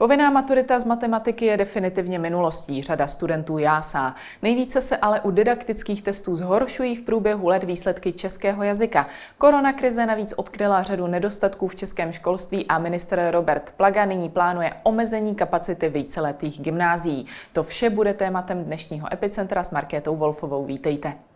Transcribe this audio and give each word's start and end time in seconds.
Povinná 0.00 0.30
maturita 0.30 0.80
z 0.80 0.84
matematiky 0.84 1.46
je 1.46 1.56
definitivně 1.56 2.18
minulostí, 2.18 2.82
řada 2.82 3.06
studentů 3.06 3.58
jásá. 3.58 4.14
Nejvíce 4.42 4.80
se 4.80 4.96
ale 4.96 5.20
u 5.20 5.30
didaktických 5.30 6.02
testů 6.02 6.36
zhoršují 6.36 6.96
v 6.96 7.02
průběhu 7.02 7.48
let 7.48 7.64
výsledky 7.64 8.12
českého 8.12 8.62
jazyka. 8.62 9.06
Korona 9.38 9.72
krize 9.72 10.06
navíc 10.06 10.32
odkryla 10.32 10.82
řadu 10.82 11.06
nedostatků 11.06 11.68
v 11.68 11.76
českém 11.76 12.12
školství 12.12 12.66
a 12.66 12.78
minister 12.78 13.28
Robert 13.30 13.72
Plaga 13.76 14.04
nyní 14.04 14.28
plánuje 14.28 14.72
omezení 14.82 15.34
kapacity 15.34 15.88
víceletých 15.88 16.60
gymnázií. 16.60 17.26
To 17.52 17.62
vše 17.62 17.90
bude 17.90 18.14
tématem 18.14 18.64
dnešního 18.64 19.12
Epicentra 19.12 19.64
s 19.64 19.70
Markétou 19.70 20.16
Wolfovou. 20.16 20.64
Vítejte. 20.64 21.29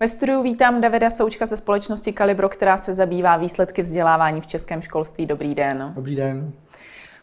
Ve 0.00 0.08
studiu 0.08 0.42
vítám 0.42 0.80
Davida 0.80 1.10
Součka 1.10 1.46
ze 1.46 1.56
společnosti 1.56 2.12
Kalibro, 2.12 2.48
která 2.48 2.76
se 2.76 2.94
zabývá 2.94 3.36
výsledky 3.36 3.82
vzdělávání 3.82 4.40
v 4.40 4.46
českém 4.46 4.82
školství. 4.82 5.26
Dobrý 5.26 5.54
den. 5.54 5.92
Dobrý 5.96 6.16
den. 6.16 6.52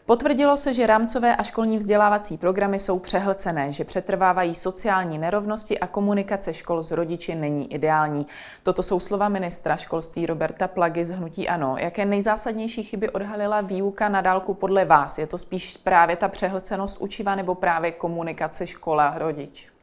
Potvrdilo 0.06 0.56
se, 0.56 0.74
že 0.74 0.86
rámcové 0.86 1.36
a 1.36 1.42
školní 1.42 1.78
vzdělávací 1.78 2.38
programy 2.38 2.78
jsou 2.78 2.98
přehlcené, 2.98 3.72
že 3.72 3.84
přetrvávají 3.84 4.54
sociální 4.54 5.18
nerovnosti 5.18 5.78
a 5.78 5.86
komunikace 5.86 6.54
škol 6.54 6.82
s 6.82 6.90
rodiči 6.90 7.34
není 7.34 7.74
ideální. 7.74 8.26
Toto 8.62 8.82
jsou 8.82 9.00
slova 9.00 9.28
ministra 9.28 9.76
školství 9.76 10.26
Roberta 10.26 10.68
Plagy 10.68 11.04
z 11.04 11.10
Hnutí 11.10 11.48
Ano. 11.48 11.76
Jaké 11.78 12.04
nejzásadnější 12.04 12.82
chyby 12.82 13.10
odhalila 13.10 13.60
výuka 13.60 14.08
na 14.08 14.20
dálku 14.20 14.54
podle 14.54 14.84
vás? 14.84 15.18
Je 15.18 15.26
to 15.26 15.38
spíš 15.38 15.76
právě 15.76 16.16
ta 16.16 16.28
přehlcenost 16.28 17.00
učiva 17.00 17.34
nebo 17.34 17.54
právě 17.54 17.92
komunikace 17.92 18.66
škola-rodič? 18.66 19.73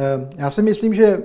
Eh, 0.00 0.28
já 0.36 0.50
si 0.50 0.62
myslím, 0.62 0.94
že 0.94 1.22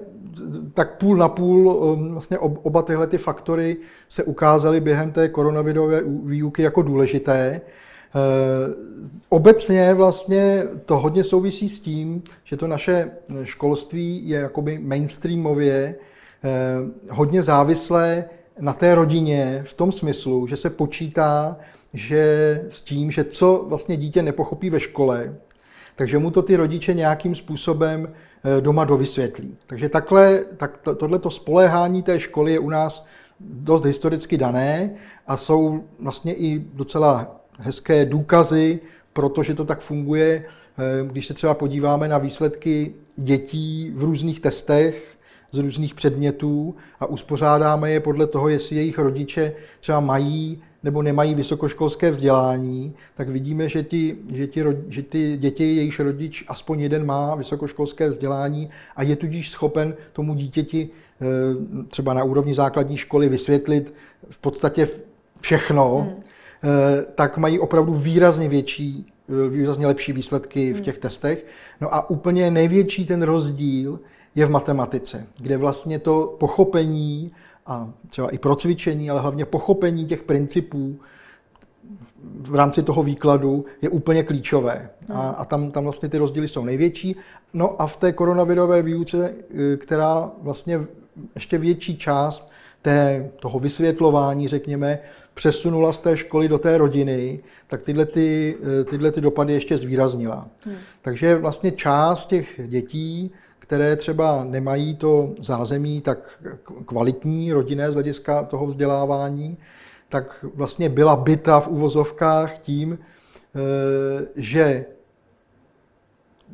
tak 0.73 0.97
půl 0.97 1.17
na 1.17 1.29
půl 1.29 1.67
um, 1.67 2.11
vlastně 2.11 2.37
oba 2.39 2.81
tyhle 2.81 3.07
ty 3.07 3.17
faktory 3.17 3.77
se 4.09 4.23
ukázaly 4.23 4.81
během 4.81 5.11
té 5.11 5.29
koronavirové 5.29 6.01
výuky 6.23 6.61
jako 6.61 6.81
důležité. 6.81 7.61
Eh, 7.61 8.19
obecně 9.29 9.93
vlastně 9.93 10.63
to 10.85 10.97
hodně 10.97 11.23
souvisí 11.23 11.69
s 11.69 11.79
tím, 11.79 12.23
že 12.43 12.57
to 12.57 12.67
naše 12.67 13.11
školství 13.43 14.29
je 14.29 14.39
jakoby 14.39 14.79
mainstreamově 14.79 15.95
eh, 16.43 16.49
hodně 17.09 17.41
závislé 17.41 18.25
na 18.59 18.73
té 18.73 18.95
rodině 18.95 19.61
v 19.65 19.73
tom 19.73 19.91
smyslu, 19.91 20.47
že 20.47 20.57
se 20.57 20.69
počítá 20.69 21.57
že 21.95 22.61
s 22.69 22.81
tím, 22.81 23.11
že 23.11 23.23
co 23.23 23.65
vlastně 23.67 23.97
dítě 23.97 24.21
nepochopí 24.21 24.69
ve 24.69 24.79
škole, 24.79 25.35
takže 25.95 26.17
mu 26.17 26.31
to 26.31 26.41
ty 26.41 26.55
rodiče 26.55 26.93
nějakým 26.93 27.35
způsobem 27.35 28.13
doma 28.59 28.85
dovysvětlí. 28.85 29.57
Takže 29.67 29.89
takhle, 29.89 30.45
tak 30.57 30.77
to, 30.77 30.95
tohleto 30.95 31.31
spoléhání 31.31 32.03
té 32.03 32.19
školy 32.19 32.51
je 32.51 32.59
u 32.59 32.69
nás 32.69 33.05
dost 33.39 33.85
historicky 33.85 34.37
dané 34.37 34.89
a 35.27 35.37
jsou 35.37 35.83
vlastně 35.99 36.33
i 36.33 36.59
docela 36.73 37.41
hezké 37.59 38.05
důkazy, 38.05 38.79
protože 39.13 39.53
to 39.53 39.65
tak 39.65 39.79
funguje, 39.79 40.43
eh, 40.45 41.07
když 41.07 41.25
se 41.25 41.33
třeba 41.33 41.53
podíváme 41.53 42.07
na 42.07 42.17
výsledky 42.17 42.93
dětí 43.15 43.91
v 43.95 44.03
různých 44.03 44.39
testech 44.39 45.15
z 45.51 45.57
různých 45.57 45.95
předmětů 45.95 46.75
a 46.99 47.05
uspořádáme 47.05 47.91
je 47.91 47.99
podle 47.99 48.27
toho, 48.27 48.49
jestli 48.49 48.75
jejich 48.75 48.99
rodiče 48.99 49.53
třeba 49.79 49.99
mají 49.99 50.61
nebo 50.85 51.01
nemají 51.01 51.35
vysokoškolské 51.35 52.11
vzdělání, 52.11 52.93
tak 53.15 53.29
vidíme, 53.29 53.69
že, 53.69 53.83
ti, 53.83 54.17
že, 54.33 54.47
ti, 54.47 54.63
že 54.87 55.01
ty 55.01 55.37
děti, 55.37 55.75
jejichž 55.75 55.99
rodič 55.99 56.45
aspoň 56.47 56.79
jeden 56.79 57.05
má 57.05 57.35
vysokoškolské 57.35 58.09
vzdělání 58.09 58.69
a 58.95 59.03
je 59.03 59.15
tudíž 59.15 59.49
schopen 59.49 59.95
tomu 60.13 60.35
dítěti 60.35 60.89
eh, 60.89 61.25
třeba 61.87 62.13
na 62.13 62.23
úrovni 62.23 62.53
základní 62.53 62.97
školy 62.97 63.29
vysvětlit 63.29 63.93
v 64.29 64.37
podstatě 64.37 64.87
všechno, 65.41 65.97
hmm. 66.01 66.23
Eh, 66.63 67.05
tak 67.15 67.37
mají 67.37 67.59
opravdu 67.59 67.93
výrazně 67.93 68.49
větší, 68.49 69.05
eh, 69.29 69.49
výrazně 69.49 69.87
lepší 69.87 70.13
výsledky 70.13 70.73
v 70.73 70.75
hmm. 70.75 70.83
těch 70.83 70.97
testech. 70.97 71.45
No 71.81 71.95
a 71.95 72.09
úplně 72.09 72.51
největší 72.51 73.05
ten 73.05 73.21
rozdíl 73.21 73.99
je 74.35 74.45
v 74.45 74.49
matematice, 74.49 75.27
kde 75.37 75.57
vlastně 75.57 75.99
to 75.99 76.35
pochopení 76.39 77.31
a 77.65 77.93
třeba 78.09 78.29
i 78.29 78.37
pro 78.37 78.55
cvičení, 78.55 79.09
ale 79.09 79.21
hlavně 79.21 79.45
pochopení 79.45 80.05
těch 80.05 80.23
principů 80.23 80.99
v 82.41 82.55
rámci 82.55 82.83
toho 82.83 83.03
výkladu 83.03 83.65
je 83.81 83.89
úplně 83.89 84.23
klíčové. 84.23 84.89
A, 85.13 85.29
a 85.29 85.45
tam, 85.45 85.71
tam 85.71 85.83
vlastně 85.83 86.09
ty 86.09 86.17
rozdíly 86.17 86.47
jsou 86.47 86.65
největší. 86.65 87.15
No 87.53 87.81
a 87.81 87.87
v 87.87 87.97
té 87.97 88.13
koronavirové 88.13 88.81
výuce, 88.81 89.33
e, 89.73 89.77
která 89.77 90.31
vlastně 90.41 90.79
ještě 91.35 91.57
větší 91.57 91.97
část 91.97 92.51
té, 92.81 93.29
toho 93.39 93.59
vysvětlování, 93.59 94.47
řekněme, 94.47 94.99
přesunula 95.33 95.93
z 95.93 95.99
té 95.99 96.17
školy 96.17 96.47
do 96.47 96.57
té 96.57 96.77
rodiny, 96.77 97.39
tak 97.67 97.81
tyhle, 97.81 98.05
ty, 98.05 98.57
e, 98.81 98.83
tyhle 98.83 99.11
ty 99.11 99.21
dopady 99.21 99.53
ještě 99.53 99.77
zvýraznila. 99.77 100.47
Hmm. 100.65 100.75
Takže 101.01 101.35
vlastně 101.35 101.71
část 101.71 102.25
těch 102.25 102.59
dětí 102.67 103.31
které 103.67 103.95
třeba 103.95 104.43
nemají 104.43 104.95
to 104.95 105.33
zázemí 105.39 106.01
tak 106.01 106.43
kvalitní, 106.85 107.53
rodinné 107.53 107.91
z 107.91 107.93
hlediska 107.93 108.43
toho 108.43 108.65
vzdělávání, 108.65 109.57
tak 110.09 110.45
vlastně 110.55 110.89
byla 110.89 111.15
byta 111.15 111.59
v 111.59 111.67
uvozovkách 111.67 112.57
tím, 112.57 112.99
eh, 112.99 114.25
že 114.35 114.85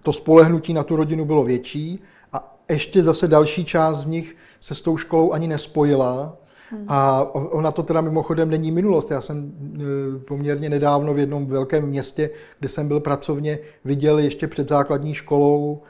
to 0.04 0.14
spolehnutí 0.14 0.74
na 0.74 0.84
tu 0.84 0.96
rodinu 0.96 1.26
bylo 1.26 1.44
větší 1.44 2.00
a 2.34 2.58
ještě 2.70 3.04
zase 3.04 3.28
další 3.28 3.66
část 3.66 3.98
z 3.98 4.06
nich 4.06 4.36
se 4.60 4.76
s 4.76 4.82
tou 4.82 4.98
školou 4.98 5.32
ani 5.32 5.48
nespojila. 5.48 6.38
Hmm. 6.70 6.86
A 6.88 7.22
ona 7.34 7.72
to 7.72 7.84
teda 7.84 8.02
mimochodem 8.02 8.50
není 8.50 8.72
minulost. 8.72 9.12
Já 9.12 9.22
jsem 9.22 9.52
eh, 9.76 10.20
poměrně 10.20 10.70
nedávno 10.70 11.14
v 11.14 11.20
jednom 11.20 11.46
velkém 11.46 11.86
městě, 11.86 12.30
kde 12.60 12.70
jsem 12.70 12.88
byl 12.88 13.00
pracovně, 13.00 13.60
viděl 13.86 14.20
ještě 14.20 14.48
před 14.48 14.68
základní 14.68 15.14
školou 15.14 15.82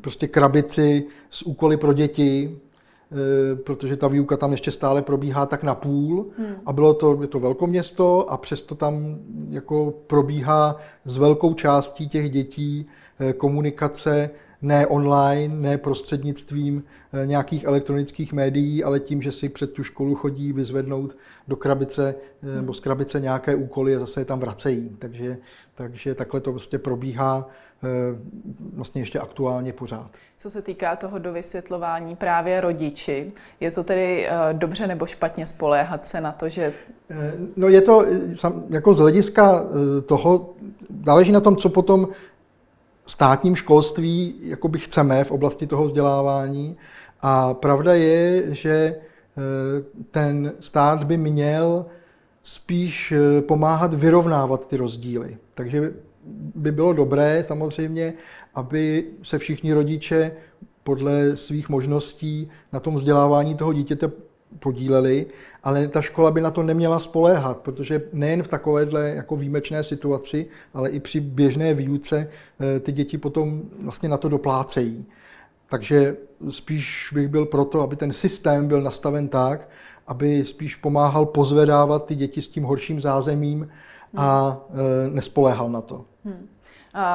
prostě 0.00 0.28
krabici 0.28 1.04
s 1.30 1.42
úkoly 1.42 1.76
pro 1.76 1.92
děti, 1.92 2.58
eh, 3.12 3.56
protože 3.56 3.96
ta 3.96 4.08
výuka 4.08 4.36
tam 4.36 4.52
ještě 4.52 4.70
stále 4.70 5.02
probíhá 5.02 5.46
tak 5.46 5.62
na 5.62 5.74
půl 5.74 6.26
hmm. 6.38 6.54
a 6.66 6.72
bylo 6.72 6.94
to, 6.94 7.18
je 7.22 7.28
to 7.28 7.40
velkoměsto 7.40 8.30
a 8.30 8.36
přesto 8.36 8.74
tam 8.74 9.18
jako 9.50 9.94
probíhá 10.06 10.76
s 11.04 11.16
velkou 11.16 11.54
částí 11.54 12.08
těch 12.08 12.30
dětí 12.30 12.86
eh, 13.20 13.32
komunikace 13.32 14.30
ne 14.62 14.86
online, 14.86 15.54
ne 15.54 15.78
prostřednictvím 15.78 16.84
nějakých 17.24 17.64
elektronických 17.64 18.32
médií, 18.32 18.84
ale 18.84 19.00
tím, 19.00 19.22
že 19.22 19.32
si 19.32 19.48
před 19.48 19.72
tu 19.72 19.84
školu 19.84 20.14
chodí 20.14 20.52
vyzvednout 20.52 21.16
do 21.48 21.56
krabice 21.56 22.14
nebo 22.42 22.74
z 22.74 22.80
krabice 22.80 23.20
nějaké 23.20 23.54
úkoly 23.54 23.96
a 23.96 23.98
zase 23.98 24.20
je 24.20 24.24
tam 24.24 24.40
vracejí. 24.40 24.96
Takže, 24.98 25.38
takže 25.74 26.14
takhle 26.14 26.40
to 26.40 26.50
prostě 26.50 26.78
probíhá 26.78 27.48
Eh, 27.84 28.18
vlastně 28.74 29.02
ještě 29.02 29.18
aktuálně 29.18 29.72
pořád. 29.72 30.10
Co 30.36 30.50
se 30.50 30.62
týká 30.62 30.96
toho 30.96 31.18
dovysvětlování 31.18 32.16
právě 32.16 32.60
rodiči, 32.60 33.32
je 33.60 33.70
to 33.70 33.84
tedy 33.84 34.26
eh, 34.26 34.32
dobře 34.52 34.86
nebo 34.86 35.06
špatně 35.06 35.46
spoléhat 35.46 36.06
se 36.06 36.20
na 36.20 36.32
to, 36.32 36.48
že... 36.48 36.72
Eh, 37.10 37.32
no 37.56 37.68
je 37.68 37.80
to 37.80 38.04
jako 38.70 38.94
z 38.94 38.98
hlediska 38.98 39.64
toho, 40.06 40.50
záleží 41.04 41.32
na 41.32 41.40
tom, 41.40 41.56
co 41.56 41.68
potom 41.68 42.08
státním 43.06 43.56
školství 43.56 44.34
jakoby 44.40 44.78
chceme 44.78 45.24
v 45.24 45.30
oblasti 45.30 45.66
toho 45.66 45.84
vzdělávání. 45.84 46.76
A 47.20 47.54
pravda 47.54 47.94
je, 47.94 48.54
že 48.54 48.96
ten 50.10 50.52
stát 50.60 51.04
by 51.04 51.16
měl 51.16 51.86
spíš 52.42 53.12
pomáhat 53.40 53.94
vyrovnávat 53.94 54.68
ty 54.68 54.76
rozdíly. 54.76 55.36
Takže 55.54 55.92
by 56.54 56.72
bylo 56.72 56.92
dobré 56.92 57.44
samozřejmě, 57.44 58.14
aby 58.54 59.06
se 59.22 59.38
všichni 59.38 59.72
rodiče 59.72 60.32
podle 60.82 61.36
svých 61.36 61.68
možností 61.68 62.50
na 62.72 62.80
tom 62.80 62.94
vzdělávání 62.94 63.54
toho 63.54 63.72
dítěte 63.72 64.10
podíleli, 64.58 65.26
ale 65.62 65.88
ta 65.88 66.02
škola 66.02 66.30
by 66.30 66.40
na 66.40 66.50
to 66.50 66.62
neměla 66.62 67.00
spoléhat, 67.00 67.58
protože 67.58 68.02
nejen 68.12 68.42
v 68.42 68.48
takovéhle 68.48 69.10
jako 69.10 69.36
výjimečné 69.36 69.82
situaci, 69.82 70.46
ale 70.74 70.90
i 70.90 71.00
při 71.00 71.20
běžné 71.20 71.74
výuce 71.74 72.28
eh, 72.60 72.80
ty 72.80 72.92
děti 72.92 73.18
potom 73.18 73.62
vlastně 73.82 74.08
na 74.08 74.16
to 74.16 74.28
doplácejí. 74.28 75.06
Takže 75.68 76.16
spíš 76.50 77.10
bych 77.14 77.28
byl 77.28 77.46
proto, 77.46 77.80
aby 77.80 77.96
ten 77.96 78.12
systém 78.12 78.68
byl 78.68 78.82
nastaven 78.82 79.28
tak, 79.28 79.68
aby 80.06 80.44
spíš 80.44 80.76
pomáhal 80.76 81.26
pozvedávat 81.26 82.06
ty 82.06 82.14
děti 82.14 82.40
s 82.40 82.48
tím 82.48 82.64
horším 82.64 83.00
zázemím 83.00 83.68
a 84.16 84.60
eh, 84.70 85.10
nespoléhal 85.10 85.70
na 85.70 85.80
to. 85.80 86.04
Hmm. 86.24 86.48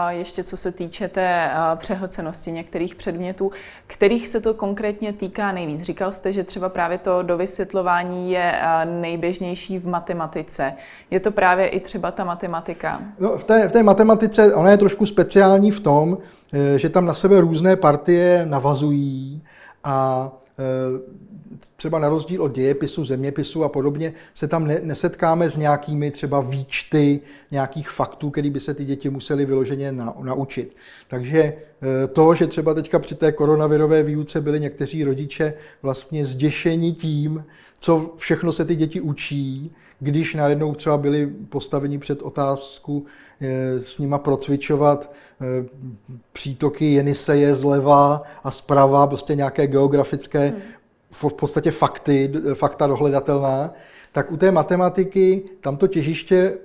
Ještě 0.10 0.44
co 0.44 0.58
se 0.58 0.72
týče 0.72 1.08
té 1.08 1.52
přehlcenosti 1.76 2.52
některých 2.52 2.96
předmětů, 2.96 3.52
kterých 3.88 4.28
se 4.28 4.42
to 4.42 4.54
konkrétně 4.54 5.14
týká 5.14 5.52
nejvíc? 5.52 5.82
Říkal 5.82 6.12
jste, 6.12 6.34
že 6.34 6.44
třeba 6.44 6.70
právě 6.70 6.98
to 6.98 7.24
dovysvětlování 7.24 8.32
je 8.32 8.54
nejběžnější 8.86 9.80
v 9.80 9.88
matematice. 9.88 10.74
Je 11.12 11.20
to 11.20 11.32
právě 11.32 11.68
i 11.68 11.80
třeba 11.80 12.12
ta 12.12 12.24
matematika? 12.24 13.02
No, 13.20 13.38
v, 13.38 13.44
té, 13.44 13.68
v 13.68 13.72
té 13.72 13.84
matematice 13.84 14.56
ona 14.56 14.72
je 14.72 14.78
trošku 14.78 15.06
speciální 15.06 15.72
v 15.72 15.80
tom, 15.80 16.18
e, 16.54 16.80
že 16.80 16.90
tam 16.90 17.06
na 17.06 17.14
sebe 17.14 17.42
různé 17.42 17.76
partie 17.76 18.46
navazují 18.46 19.44
a 19.84 20.32
třeba 21.76 22.00
na 22.00 22.10
rozdíl 22.10 22.44
od 22.44 22.56
dějepisu, 22.56 23.06
zeměpisu 23.06 23.64
a 23.64 23.70
podobně, 23.70 24.14
se 24.34 24.48
tam 24.48 24.68
nesetkáme 24.68 25.50
s 25.50 25.58
nějakými 25.58 26.12
třeba 26.12 26.40
výčty 26.40 27.20
nějakých 27.52 27.90
faktů, 27.90 28.30
který 28.30 28.50
by 28.50 28.60
se 28.60 28.74
ty 28.74 28.86
děti 28.86 29.10
museli 29.10 29.46
vyloženě 29.46 29.92
naučit. 30.22 30.76
Takže 31.08 31.54
to, 32.14 32.36
že 32.36 32.48
třeba 32.48 32.74
teďka 32.74 33.00
při 33.00 33.16
té 33.16 33.32
koronavirové 33.32 34.04
výuce 34.04 34.42
byli 34.42 34.60
někteří 34.60 35.04
rodiče 35.04 35.54
vlastně 35.82 36.26
zděšeni 36.26 36.94
tím, 36.94 37.46
co 37.80 38.14
všechno 38.18 38.52
se 38.52 38.66
ty 38.66 38.76
děti 38.76 39.02
učí, 39.02 39.72
když 40.00 40.36
najednou 40.36 40.74
třeba 40.74 40.98
byli 40.98 41.28
postaveni 41.28 42.00
před 42.00 42.22
otázku 42.22 43.06
eh, 43.42 43.80
s 43.80 44.00
nima 44.00 44.18
procvičovat 44.18 45.12
eh, 45.42 45.66
přítoky 46.34 46.94
Jeniseje 46.94 47.56
zleva 47.56 48.24
a 48.44 48.52
zprava, 48.52 49.08
prostě 49.08 49.36
nějaké 49.36 49.68
geografické 49.68 50.48
hmm. 50.48 50.58
V 51.12 51.34
podstatě 51.34 51.72
fakty, 51.72 52.32
fakta 52.54 52.88
dohledatelná, 52.88 53.74
tak 54.12 54.32
u 54.32 54.38
té 54.38 54.52
matematiky 54.52 55.44
tam 55.62 55.78
to 55.78 55.88
těžiště 55.88 56.58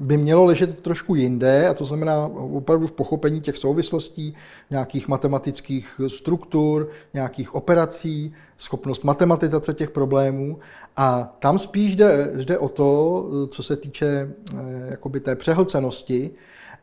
by 0.00 0.16
mělo 0.16 0.44
ležet 0.44 0.80
trošku 0.80 1.14
jinde, 1.14 1.68
a 1.68 1.74
to 1.74 1.84
znamená 1.84 2.26
opravdu 2.32 2.86
v 2.86 2.92
pochopení 2.92 3.40
těch 3.40 3.56
souvislostí, 3.56 4.34
nějakých 4.70 5.08
matematických 5.08 6.00
struktur, 6.08 6.88
nějakých 7.14 7.54
operací, 7.54 8.34
schopnost 8.56 9.04
matematizace 9.04 9.74
těch 9.74 9.90
problémů. 9.90 10.58
A 10.96 11.36
tam 11.38 11.58
spíš 11.58 11.96
jde, 11.96 12.30
jde 12.34 12.58
o 12.58 12.68
to, 12.68 13.28
co 13.48 13.62
se 13.62 13.76
týče 13.76 14.06
eh, 14.06 14.56
jakoby 14.90 15.20
té 15.20 15.36
přehlcenosti, 15.36 16.30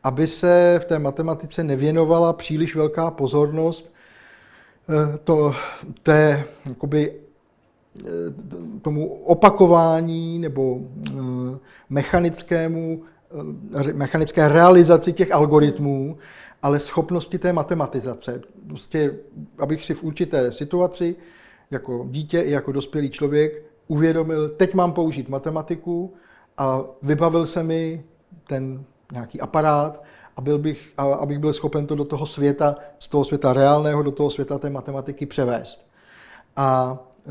aby 0.04 0.26
se 0.26 0.78
v 0.82 0.84
té 0.84 0.98
matematice 0.98 1.64
nevěnovala 1.64 2.32
příliš 2.32 2.76
velká 2.76 3.10
pozornost 3.10 3.92
to, 5.24 5.54
té 6.02 6.44
jakoby, 6.68 7.12
eh, 8.00 8.02
tomu 8.82 9.08
opakování 9.08 10.38
nebo 10.38 10.80
mechanickému, 11.88 13.02
mechanické 13.92 14.48
realizaci 14.48 15.12
těch 15.12 15.32
algoritmů, 15.32 16.18
ale 16.62 16.80
schopnosti 16.80 17.38
té 17.38 17.52
matematizace. 17.52 18.40
Prostě, 18.68 19.14
abych 19.58 19.84
si 19.84 19.94
v 19.94 20.04
určité 20.04 20.52
situaci 20.52 21.16
jako 21.70 22.06
dítě 22.10 22.40
i 22.40 22.50
jako 22.50 22.72
dospělý 22.72 23.10
člověk 23.10 23.62
uvědomil, 23.86 24.48
teď 24.48 24.74
mám 24.74 24.92
použít 24.92 25.28
matematiku 25.28 26.14
a 26.58 26.80
vybavil 27.02 27.46
se 27.46 27.62
mi 27.62 28.04
ten 28.46 28.84
nějaký 29.12 29.40
aparát 29.40 30.04
a 30.38 30.40
byl 30.40 30.58
bych, 30.58 30.92
a, 30.96 31.02
abych 31.02 31.38
byl 31.38 31.52
schopen 31.52 31.86
to 31.86 31.94
do 31.94 32.04
toho 32.04 32.26
světa, 32.26 32.76
z 32.98 33.08
toho 33.08 33.24
světa 33.24 33.52
reálného 33.52 34.02
do 34.02 34.10
toho 34.10 34.30
světa 34.30 34.58
té 34.58 34.70
matematiky 34.70 35.26
převést. 35.26 35.88
A 36.56 36.98
e, 37.26 37.30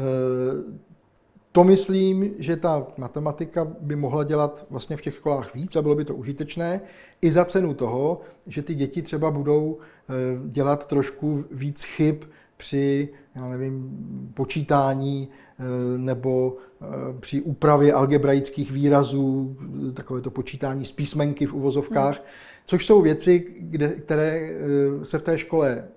to 1.51 1.63
myslím, 1.63 2.33
že 2.37 2.55
ta 2.55 2.87
matematika 2.97 3.67
by 3.79 3.95
mohla 3.95 4.23
dělat 4.23 4.65
vlastně 4.69 4.97
v 4.97 5.01
těch 5.01 5.15
školách 5.15 5.53
víc 5.53 5.75
a 5.75 5.81
bylo 5.81 5.95
by 5.95 6.05
to 6.05 6.15
užitečné 6.15 6.81
i 7.21 7.31
za 7.31 7.45
cenu 7.45 7.73
toho, 7.73 8.19
že 8.47 8.61
ty 8.61 8.75
děti 8.75 9.01
třeba 9.01 9.31
budou 9.31 9.77
e, 9.77 10.13
dělat 10.49 10.85
trošku 10.85 11.45
víc 11.51 11.83
chyb 11.83 12.15
při 12.57 13.09
já 13.37 13.47
nevím, 13.47 13.89
počítání 14.33 15.29
eh, 15.29 15.63
nebo 15.97 16.57
eh, 16.81 16.85
při 17.19 17.41
úpravě 17.41 17.93
algebraických 17.93 18.71
výrazů, 18.71 19.57
takové 19.93 20.21
to 20.21 20.31
počítání 20.31 20.85
z 20.85 20.91
písmenky 20.91 21.45
v 21.45 21.53
uvozovkách, 21.53 22.23
což 22.67 22.85
jsou 22.85 23.01
věci, 23.01 23.45
kde, 23.59 23.87
které 23.87 24.49
eh, 24.49 25.05
se 25.05 25.19
v 25.19 25.23
té 25.23 25.37
škole 25.37 25.87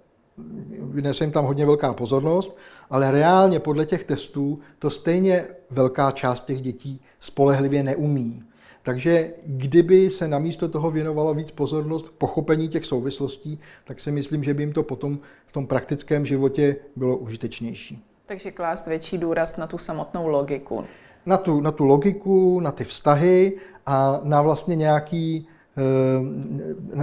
vynese 0.82 1.24
jim 1.24 1.32
tam 1.32 1.44
hodně 1.44 1.66
velká 1.66 1.92
pozornost, 1.92 2.56
ale 2.90 3.10
reálně 3.10 3.60
podle 3.60 3.86
těch 3.86 4.04
testů 4.04 4.58
to 4.78 4.90
stejně 4.90 5.46
velká 5.70 6.10
část 6.10 6.44
těch 6.44 6.60
dětí 6.60 7.00
spolehlivě 7.20 7.82
neumí. 7.82 8.42
Takže 8.82 9.30
kdyby 9.46 10.10
se 10.10 10.28
namísto 10.28 10.68
toho 10.68 10.90
věnovalo 10.90 11.34
víc 11.34 11.50
pozornost 11.50 12.12
pochopení 12.18 12.68
těch 12.68 12.86
souvislostí, 12.86 13.60
tak 13.84 14.00
si 14.00 14.12
myslím, 14.12 14.44
že 14.44 14.54
by 14.54 14.62
jim 14.62 14.72
to 14.72 14.82
potom 14.82 15.18
v 15.46 15.52
tom 15.52 15.66
praktickém 15.66 16.26
životě 16.26 16.76
bylo 16.96 17.16
užitečnější. 17.16 18.04
Takže 18.26 18.50
klást 18.50 18.86
větší 18.86 19.18
důraz 19.18 19.56
na 19.56 19.66
tu 19.66 19.78
samotnou 19.78 20.28
logiku. 20.28 20.84
Na 21.26 21.36
tu, 21.36 21.60
na 21.60 21.72
tu 21.72 21.84
logiku, 21.84 22.60
na 22.60 22.72
ty 22.72 22.84
vztahy 22.84 23.56
a 23.86 24.20
na 24.22 24.42
vlastně 24.42 24.76
nějaký 24.76 25.48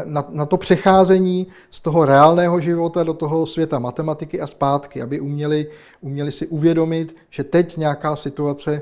na, 0.06 0.26
na 0.30 0.46
to 0.46 0.58
přecházení 0.58 1.48
z 1.72 1.80
toho 1.80 2.06
reálného 2.06 2.60
života 2.60 3.04
do 3.04 3.14
toho 3.14 3.46
světa 3.46 3.80
matematiky 3.80 4.42
a 4.42 4.48
zpátky, 4.48 5.02
aby 5.02 5.20
uměli, 5.20 5.68
uměli 6.02 6.32
si 6.32 6.48
uvědomit, 6.48 7.16
že 7.30 7.44
teď 7.44 7.78
nějaká 7.78 8.16
situace 8.16 8.82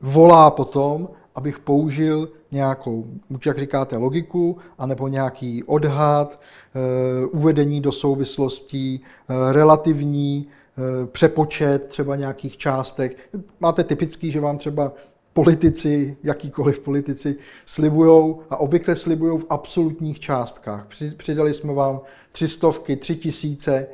volá 0.00 0.50
potom, 0.50 1.08
abych 1.34 1.58
použil 1.58 2.28
nějakou, 2.52 3.06
jak 3.46 3.58
říkáte, 3.58 3.96
logiku, 3.96 4.58
anebo 4.78 5.08
nějaký 5.08 5.64
odhad, 5.64 6.40
eh, 6.40 7.26
uvedení 7.26 7.80
do 7.80 7.92
souvislostí, 7.92 9.00
eh, 9.00 9.52
relativní 9.52 10.46
eh, 10.46 11.06
přepočet 11.06 11.86
třeba 11.86 12.16
nějakých 12.16 12.56
částek. 12.56 13.16
Máte 13.60 13.84
typický, 13.84 14.30
že 14.30 14.40
vám 14.40 14.58
třeba 14.58 14.92
politici, 15.32 16.16
jakýkoliv 16.22 16.80
politici, 16.80 17.36
slibují 17.66 18.34
a 18.50 18.56
obvykle 18.56 18.96
slibují 18.96 19.38
v 19.38 19.46
absolutních 19.50 20.20
částkách. 20.20 20.86
Přidali 21.16 21.54
jsme 21.54 21.72
vám 21.72 22.00
tři 22.32 22.48
stovky, 22.48 22.96
tři 22.96 23.16
tisíce, 23.16 23.86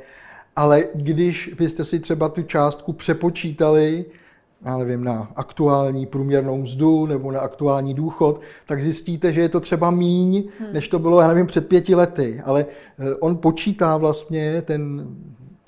ale 0.55 0.85
když 0.93 1.53
byste 1.57 1.83
si 1.83 1.99
třeba 1.99 2.29
tu 2.29 2.43
částku 2.43 2.93
přepočítali 2.93 4.05
já 4.65 4.77
nevím, 4.77 5.03
na 5.03 5.31
aktuální 5.35 6.05
průměrnou 6.05 6.57
mzdu 6.57 7.05
nebo 7.05 7.31
na 7.31 7.39
aktuální 7.39 7.93
důchod, 7.93 8.41
tak 8.65 8.81
zjistíte, 8.81 9.33
že 9.33 9.41
je 9.41 9.49
to 9.49 9.59
třeba 9.59 9.91
míň, 9.91 10.43
hmm. 10.59 10.73
než 10.73 10.87
to 10.87 10.99
bylo, 10.99 11.21
já 11.21 11.27
nevím, 11.27 11.47
před 11.47 11.67
pěti 11.67 11.95
lety. 11.95 12.41
Ale 12.45 12.65
eh, 12.99 13.15
on 13.15 13.37
počítá 13.37 13.97
vlastně 13.97 14.61
ten, 14.61 15.07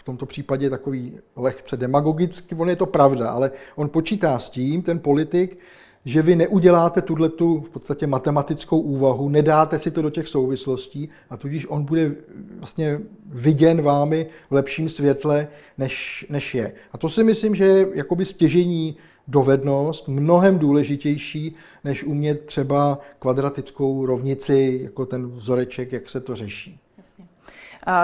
v 0.01 0.03
tomto 0.03 0.25
případě 0.25 0.69
takový 0.69 1.18
lehce 1.36 1.77
demagogicky, 1.77 2.56
on 2.56 2.69
je 2.69 2.75
to 2.75 2.86
pravda, 2.86 3.31
ale 3.31 3.51
on 3.75 3.89
počítá 3.89 4.39
s 4.39 4.50
tím, 4.50 4.81
ten 4.81 5.00
politik, 5.00 5.59
že 6.06 6.21
vy 6.21 6.36
neuděláte 6.36 7.01
tuhle 7.01 7.30
tu 7.30 7.62
v 7.62 7.69
podstatě 7.69 8.07
matematickou 8.07 8.80
úvahu, 8.80 9.30
nedáte 9.30 9.80
si 9.80 9.91
to 9.91 10.01
do 10.01 10.10
těch 10.10 10.27
souvislostí 10.27 11.10
a 11.29 11.38
tudíž 11.38 11.67
on 11.70 11.84
bude 11.84 12.12
vlastně 12.58 13.00
viděn 13.25 13.81
vámi 13.81 14.27
v 14.50 14.53
lepším 14.53 14.89
světle, 14.89 15.48
než, 15.77 16.25
než 16.29 16.55
je. 16.55 16.74
A 16.91 16.98
to 16.98 17.10
si 17.10 17.24
myslím, 17.24 17.55
že 17.55 17.65
je 17.65 17.88
jakoby 17.93 18.25
stěžení 18.25 18.96
dovednost, 19.27 20.08
mnohem 20.08 20.60
důležitější, 20.60 21.55
než 21.84 22.03
umět 22.03 22.46
třeba 22.46 23.00
kvadratickou 23.20 24.05
rovnici, 24.05 24.79
jako 24.84 25.05
ten 25.05 25.27
vzoreček, 25.27 25.91
jak 25.91 26.10
se 26.10 26.20
to 26.20 26.36
řeší. 26.36 26.79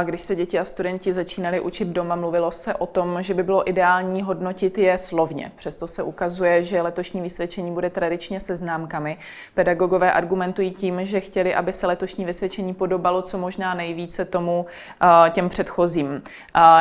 Když 0.04 0.22
se 0.22 0.36
děti 0.36 0.60
a 0.60 0.66
studenti 0.66 1.14
začínali 1.14 1.60
učit 1.60 1.88
doma, 1.88 2.16
mluvilo 2.16 2.52
se 2.52 2.76
o 2.76 2.86
tom, 2.86 3.24
že 3.24 3.34
by 3.34 3.44
bylo 3.44 3.70
ideální 3.70 4.22
hodnotit 4.22 4.78
je 4.78 4.98
slovně. 4.98 5.52
Přesto 5.56 5.88
se 5.88 6.04
ukazuje, 6.04 6.64
že 6.64 6.82
letošní 6.82 7.22
vysvědčení 7.22 7.72
bude 7.72 7.90
tradičně 7.90 8.40
se 8.40 8.56
známkami. 8.56 9.18
Pedagogové 9.54 10.12
argumentují 10.12 10.72
tím, 10.72 11.06
že 11.06 11.20
chtěli, 11.20 11.56
aby 11.56 11.74
se 11.74 11.88
letošní 11.88 12.26
vysvědčení 12.26 12.74
podobalo 12.74 13.22
co 13.22 13.38
možná 13.38 13.74
nejvíce 13.74 14.26
tomu 14.26 14.66
těm 15.30 15.50
předchozím. 15.50 16.24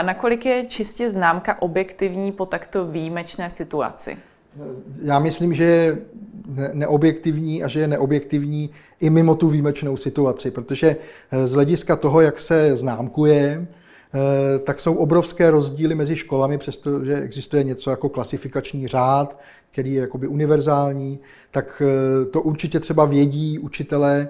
Nakolik 0.03 0.47
je 0.47 0.65
čistě 0.65 1.11
známka 1.11 1.63
objektivní 1.63 2.33
po 2.33 2.47
takto 2.47 2.85
výjimečné 2.85 3.51
situaci? 3.51 4.19
Já 5.03 5.19
myslím, 5.19 5.55
že 5.55 5.65
je 5.65 5.99
neobjektivní 6.73 7.65
a 7.65 7.69
že 7.69 7.81
je 7.81 7.89
neobjektivní 7.89 8.71
i 9.01 9.11
mimo 9.11 9.35
tu 9.35 9.49
výjimečnou 9.49 9.97
situaci, 9.97 10.51
protože 10.51 10.97
eh, 11.31 11.47
z 11.47 11.53
hlediska 11.53 11.97
toho, 11.97 12.21
jak 12.21 12.41
se 12.41 12.77
známkuje, 12.77 13.67
eh, 13.67 14.59
tak 14.59 14.81
jsou 14.81 14.95
obrovské 14.95 15.51
rozdíly 15.51 15.95
mezi 15.95 16.17
školami, 16.17 16.59
přestože 16.59 17.21
existuje 17.21 17.65
něco 17.65 17.91
jako 17.91 18.09
klasifikační 18.09 18.87
řád, 18.87 19.41
který 19.71 19.95
je 19.95 20.01
jakoby 20.01 20.27
univerzální, 20.27 21.19
tak 21.51 21.83
eh, 21.85 22.25
to 22.25 22.43
určitě 22.43 22.81
třeba 22.81 23.05
vědí 23.05 23.59
učitelé 23.59 24.29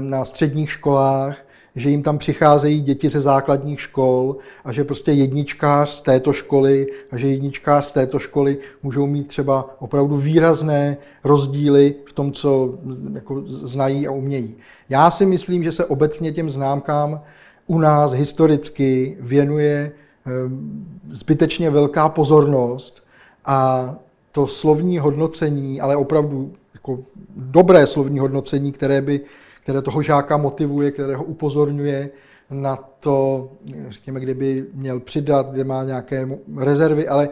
na 0.00 0.24
středních 0.24 0.70
školách, 0.70 1.46
že 1.76 1.90
jim 1.90 2.02
tam 2.02 2.18
přicházejí 2.18 2.80
děti 2.80 3.08
ze 3.08 3.20
základních 3.20 3.80
škol 3.80 4.36
a 4.64 4.72
že 4.72 4.84
prostě 4.84 5.12
jedničkář 5.12 5.90
z 5.90 6.00
této 6.00 6.32
školy 6.32 6.86
a 7.10 7.16
že 7.16 7.28
jedničkář 7.28 7.84
z 7.84 7.90
této 7.90 8.18
školy 8.18 8.58
můžou 8.82 9.06
mít 9.06 9.28
třeba 9.28 9.76
opravdu 9.78 10.16
výrazné 10.16 10.96
rozdíly 11.24 11.94
v 12.06 12.12
tom, 12.12 12.32
co 12.32 12.78
jako 13.14 13.42
znají 13.46 14.06
a 14.06 14.10
umějí. 14.10 14.56
Já 14.88 15.10
si 15.10 15.26
myslím, 15.26 15.64
že 15.64 15.72
se 15.72 15.84
obecně 15.84 16.32
těm 16.32 16.50
známkám 16.50 17.20
u 17.66 17.78
nás 17.78 18.12
historicky 18.12 19.16
věnuje 19.20 19.92
ehm, 20.26 20.86
zbytečně 21.10 21.70
velká 21.70 22.08
pozornost 22.08 23.04
a 23.44 23.94
to 24.32 24.46
slovní 24.46 24.98
hodnocení, 24.98 25.80
ale 25.80 25.96
opravdu 25.96 26.52
jako 26.74 26.98
dobré 27.36 27.86
slovní 27.86 28.18
hodnocení, 28.18 28.72
které 28.72 29.00
by 29.00 29.20
které 29.62 29.82
toho 29.82 30.02
žáka 30.02 30.36
motivuje, 30.36 30.90
které 30.90 31.16
ho 31.16 31.24
upozorňuje 31.24 32.10
na 32.50 32.76
to, 32.76 33.50
řekněme, 33.88 34.20
kde 34.20 34.34
by 34.34 34.66
měl 34.74 35.00
přidat, 35.00 35.50
kde 35.50 35.64
má 35.64 35.84
nějaké 35.84 36.28
rezervy, 36.56 37.08
ale 37.08 37.28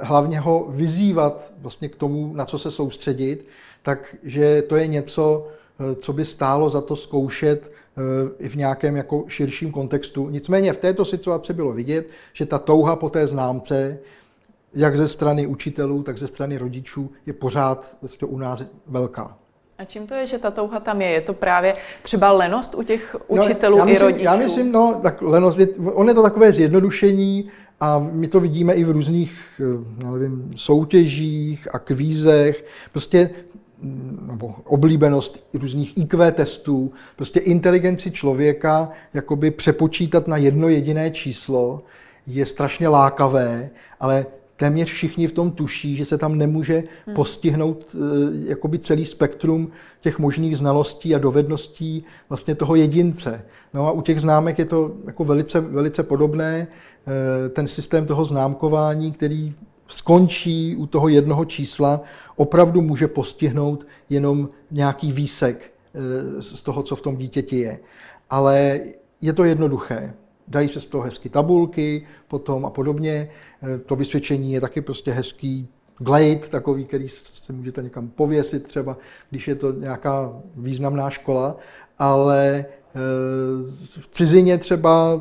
hlavně 0.00 0.40
ho 0.40 0.66
vyzývat 0.68 1.52
vlastně 1.58 1.88
k 1.88 1.96
tomu, 1.96 2.32
na 2.34 2.44
co 2.44 2.58
se 2.58 2.70
soustředit, 2.70 3.46
takže 3.82 4.62
to 4.62 4.76
je 4.76 4.86
něco, 4.86 5.48
co 6.00 6.12
by 6.12 6.24
stálo 6.24 6.70
za 6.70 6.80
to 6.80 6.96
zkoušet 6.96 7.72
eh, 7.72 8.00
i 8.38 8.48
v 8.48 8.54
nějakém 8.54 8.96
jako 8.96 9.24
širším 9.28 9.72
kontextu. 9.72 10.28
Nicméně 10.28 10.72
v 10.72 10.78
této 10.78 11.04
situaci 11.04 11.52
bylo 11.52 11.72
vidět, 11.72 12.08
že 12.32 12.46
ta 12.46 12.58
touha 12.58 12.96
po 12.96 13.10
té 13.10 13.26
známce, 13.26 13.98
jak 14.74 14.96
ze 14.96 15.08
strany 15.08 15.46
učitelů, 15.46 16.02
tak 16.02 16.18
ze 16.18 16.26
strany 16.26 16.58
rodičů, 16.58 17.10
je 17.26 17.32
pořád 17.32 17.96
vlastně 18.02 18.28
u 18.28 18.38
nás 18.38 18.62
velká. 18.86 19.38
A 19.78 19.84
čím 19.84 20.06
to 20.06 20.14
je, 20.14 20.26
že 20.26 20.38
ta 20.38 20.50
touha 20.50 20.80
tam 20.80 21.02
je? 21.02 21.08
Je 21.08 21.20
to 21.20 21.34
právě 21.34 21.74
třeba 22.02 22.32
lenost 22.32 22.74
u 22.74 22.82
těch 22.82 23.16
no, 23.30 23.42
učitelů 23.42 23.78
no, 23.78 23.84
myslím, 23.84 23.96
i 23.96 24.10
rodičů? 24.10 24.24
Já 24.24 24.36
myslím, 24.36 24.72
no, 24.72 25.00
tak 25.02 25.22
lenost, 25.22 25.58
je, 25.58 25.68
on 25.92 26.08
je 26.08 26.14
to 26.14 26.22
takové 26.22 26.52
zjednodušení 26.52 27.50
a 27.80 27.98
my 28.12 28.28
to 28.28 28.40
vidíme 28.40 28.74
i 28.74 28.84
v 28.84 28.90
různých, 28.90 29.60
eh, 29.60 30.04
já 30.04 30.10
nevím, 30.10 30.52
soutěžích 30.56 31.74
a 31.74 31.78
kvízech. 31.78 32.64
Prostě 32.92 33.30
nebo 34.26 34.54
oblíbenost 34.64 35.46
různých 35.54 35.98
IQ 35.98 36.32
testů, 36.32 36.92
prostě 37.16 37.40
inteligenci 37.40 38.10
člověka 38.10 38.90
jakoby 39.14 39.50
přepočítat 39.50 40.28
na 40.28 40.36
jedno 40.36 40.68
jediné 40.68 41.10
číslo 41.10 41.82
je 42.26 42.46
strašně 42.46 42.88
lákavé, 42.88 43.70
ale 44.00 44.26
téměř 44.58 44.90
všichni 44.90 45.26
v 45.26 45.32
tom 45.32 45.50
tuší, 45.50 45.96
že 45.96 46.04
se 46.04 46.18
tam 46.18 46.38
nemůže 46.38 46.82
hmm. 47.06 47.14
postihnout 47.14 47.94
eh, 47.94 47.98
jakoby 48.48 48.78
celý 48.78 49.04
spektrum 49.04 49.70
těch 50.00 50.18
možných 50.18 50.56
znalostí 50.56 51.14
a 51.14 51.18
dovedností 51.18 52.04
vlastně 52.28 52.54
toho 52.54 52.74
jedince. 52.74 53.44
No 53.74 53.86
a 53.86 53.90
u 53.90 54.02
těch 54.02 54.20
známek 54.20 54.58
je 54.58 54.64
to 54.64 54.92
jako 55.06 55.24
velice, 55.24 55.60
velice 55.60 56.02
podobné. 56.02 56.66
Eh, 56.66 57.48
ten 57.48 57.66
systém 57.66 58.06
toho 58.06 58.24
známkování, 58.24 59.12
který 59.12 59.54
skončí 59.88 60.76
u 60.76 60.86
toho 60.86 61.08
jednoho 61.08 61.44
čísla, 61.44 62.00
opravdu 62.36 62.82
může 62.82 63.08
postihnout 63.08 63.86
jenom 64.10 64.48
nějaký 64.70 65.12
výsek 65.12 65.72
eh, 65.94 66.42
z 66.42 66.62
toho, 66.62 66.82
co 66.82 66.96
v 66.96 67.02
tom 67.02 67.16
dítěti 67.16 67.58
je. 67.58 67.78
Ale 68.30 68.80
je 69.20 69.32
to 69.32 69.44
jednoduché. 69.44 70.14
Dají 70.48 70.68
se 70.68 70.80
z 70.80 70.86
toho 70.86 71.04
hezky 71.04 71.28
tabulky 71.28 72.06
potom 72.28 72.66
a 72.66 72.70
podobně. 72.70 73.30
Eh, 73.62 73.78
to 73.78 73.96
vysvědčení 73.96 74.52
je 74.52 74.60
taky 74.60 74.80
prostě 74.80 75.12
hezký 75.12 75.68
glade, 75.98 76.36
takový, 76.36 76.84
který 76.84 77.08
se 77.08 77.52
můžete 77.52 77.82
někam 77.82 78.08
pověsit 78.08 78.64
třeba, 78.66 78.96
když 79.30 79.48
je 79.48 79.54
to 79.54 79.72
nějaká 79.72 80.32
významná 80.56 81.10
škola, 81.10 81.56
ale 81.98 82.64
eh, 82.66 82.98
v 84.00 84.08
cizině 84.12 84.58
třeba, 84.58 85.20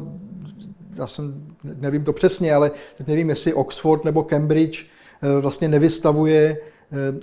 já 0.96 1.08
jsem, 1.08 1.46
nevím 1.64 2.04
to 2.04 2.14
přesně, 2.14 2.54
ale 2.54 2.72
nevím, 3.08 3.30
jestli 3.30 3.54
Oxford 3.54 4.06
nebo 4.06 4.24
Cambridge 4.24 4.86
vlastně 5.42 5.68
nevystavuje 5.68 6.58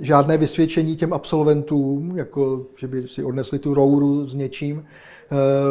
žádné 0.00 0.38
vysvědčení 0.38 0.96
těm 0.96 1.12
absolventům, 1.12 2.16
jako 2.16 2.66
že 2.76 2.88
by 2.88 3.08
si 3.08 3.24
odnesli 3.24 3.58
tu 3.58 3.74
rouru 3.74 4.26
s 4.26 4.34
něčím, 4.34 4.84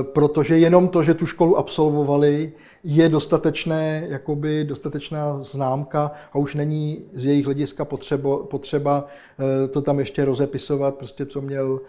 protože 0.01 0.57
jenom 0.57 0.87
to, 0.87 1.03
že 1.03 1.13
tu 1.13 1.25
školu 1.25 1.57
absolvovali, 1.57 2.51
je 2.83 3.09
dostatečné, 3.09 4.05
jakoby 4.09 4.63
dostatečná 4.63 5.39
známka 5.39 6.11
a 6.33 6.37
už 6.37 6.55
není 6.55 7.05
z 7.13 7.25
jejich 7.25 7.45
hlediska 7.45 7.85
potřeba, 7.85 8.37
potřeba 8.37 9.05
eh, 9.05 9.67
to 9.67 9.81
tam 9.81 9.99
ještě 9.99 10.25
rozepisovat, 10.25 10.95
prostě 10.95 11.25
co 11.25 11.41
měl 11.41 11.81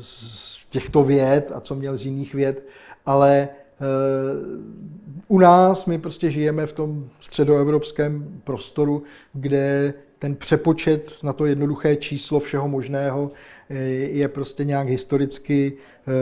z 0.00 0.66
těchto 0.66 1.04
věd 1.04 1.52
a 1.54 1.60
co 1.60 1.74
měl 1.74 1.96
z 1.96 2.04
jiných 2.04 2.34
věd, 2.34 2.66
ale 3.06 3.48
u 5.28 5.38
nás 5.38 5.86
my 5.86 5.98
prostě 5.98 6.30
žijeme 6.30 6.66
v 6.66 6.72
tom 6.72 7.08
středoevropském 7.20 8.40
prostoru, 8.44 9.02
kde 9.32 9.94
ten 10.24 10.36
přepočet 10.36 11.12
na 11.22 11.32
to 11.32 11.46
jednoduché 11.46 11.96
číslo 11.96 12.40
všeho 12.40 12.68
možného 12.68 13.30
eh, 13.68 13.78
je 14.24 14.28
prostě 14.28 14.64
nějak 14.64 14.88
historicky 14.88 15.72
eh, 15.72 16.12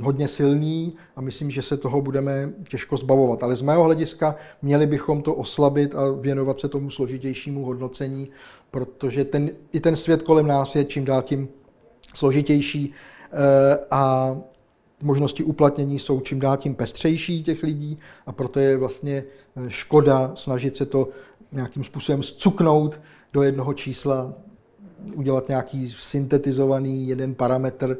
hodně 0.00 0.28
silný 0.28 0.92
a 1.16 1.20
myslím, 1.20 1.50
že 1.50 1.62
se 1.62 1.76
toho 1.76 2.02
budeme 2.02 2.52
těžko 2.68 2.96
zbavovat. 2.96 3.42
Ale 3.42 3.56
z 3.56 3.62
mého 3.62 3.82
hlediska 3.82 4.36
měli 4.62 4.86
bychom 4.86 5.22
to 5.22 5.34
oslabit 5.34 5.94
a 5.94 6.12
věnovat 6.20 6.60
se 6.60 6.68
tomu 6.68 6.90
složitějšímu 6.90 7.64
hodnocení, 7.64 8.28
protože 8.70 9.24
ten, 9.24 9.50
i 9.72 9.80
ten 9.80 9.96
svět 9.96 10.22
kolem 10.22 10.46
nás 10.46 10.76
je 10.76 10.84
čím 10.84 11.04
dál 11.04 11.22
tím 11.22 11.48
složitější 12.14 12.92
eh, 12.92 13.78
a 13.90 14.36
možnosti 15.02 15.44
uplatnění 15.44 15.98
jsou 15.98 16.20
čím 16.20 16.40
dál 16.40 16.56
tím 16.56 16.74
pestřejší 16.74 17.42
těch 17.42 17.62
lidí 17.62 17.98
a 18.26 18.32
proto 18.32 18.60
je 18.60 18.76
vlastně 18.76 19.24
škoda 19.68 20.32
snažit 20.34 20.76
se 20.76 20.86
to 20.86 21.08
nějakým 21.52 21.84
způsobem 21.84 22.22
zcuknout 22.22 23.00
do 23.32 23.42
jednoho 23.42 23.74
čísla, 23.74 24.32
udělat 25.14 25.48
nějaký 25.48 25.88
syntetizovaný 25.88 27.08
jeden 27.08 27.34
parametr, 27.34 27.96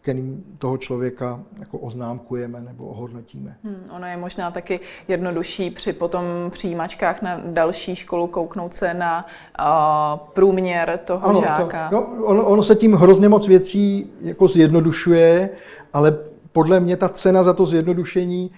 kterým 0.00 0.44
toho 0.58 0.78
člověka 0.78 1.40
jako 1.58 1.78
oznámkujeme 1.78 2.60
nebo 2.60 2.86
ohodnotíme. 2.86 3.56
Hmm, 3.64 3.84
ono 3.96 4.06
je 4.06 4.16
možná 4.16 4.50
taky 4.50 4.80
jednodušší 5.08 5.70
při 5.70 5.92
potom 5.92 6.24
přijímačkách 6.50 7.22
na 7.22 7.40
další 7.46 7.94
školu 7.94 8.26
kouknout 8.26 8.74
se 8.74 8.94
na 8.94 9.26
uh, 9.60 10.28
průměr 10.32 11.00
toho 11.04 11.26
ano, 11.26 11.40
žáka. 11.40 11.88
To, 11.90 11.96
no, 11.96 12.24
ono, 12.24 12.44
ono 12.44 12.62
se 12.62 12.74
tím 12.74 12.94
hrozně 12.94 13.28
moc 13.28 13.46
věcí 13.46 14.10
jako 14.20 14.48
zjednodušuje, 14.48 15.50
ale 15.92 16.18
podle 16.52 16.80
mě 16.80 16.96
ta 16.96 17.08
cena 17.08 17.42
za 17.42 17.52
to 17.52 17.66
zjednodušení 17.66 18.50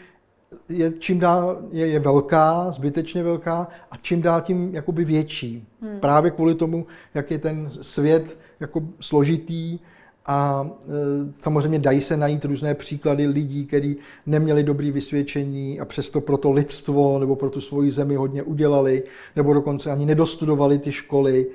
je 0.68 0.92
čím 0.98 1.18
dál 1.18 1.62
je, 1.70 1.86
je 1.86 1.98
velká, 1.98 2.70
zbytečně 2.70 3.22
velká 3.22 3.68
a 3.90 3.96
čím 3.96 4.22
dál 4.22 4.40
tím 4.40 4.74
jakoby 4.74 5.04
větší. 5.04 5.66
Hmm. 5.82 6.00
Právě 6.00 6.30
kvůli 6.30 6.54
tomu, 6.54 6.86
jak 7.14 7.30
je 7.30 7.38
ten 7.38 7.70
svět 7.70 8.38
jako 8.60 8.82
složitý 9.00 9.78
a 10.26 10.70
e, 10.84 10.88
samozřejmě 11.32 11.78
dají 11.78 12.00
se 12.00 12.16
najít 12.16 12.44
různé 12.44 12.74
příklady 12.74 13.26
lidí, 13.26 13.66
kteří 13.66 13.96
neměli 14.26 14.62
dobrý 14.62 14.90
vysvědčení 14.90 15.80
a 15.80 15.84
přesto 15.84 16.20
pro 16.20 16.36
to 16.36 16.52
lidstvo 16.52 17.18
nebo 17.18 17.36
pro 17.36 17.50
tu 17.50 17.60
svoji 17.60 17.90
zemi 17.90 18.14
hodně 18.14 18.42
udělali, 18.42 19.02
nebo 19.36 19.54
dokonce 19.54 19.90
ani 19.90 20.06
nedostudovali 20.06 20.78
ty 20.78 20.92
školy 20.92 21.46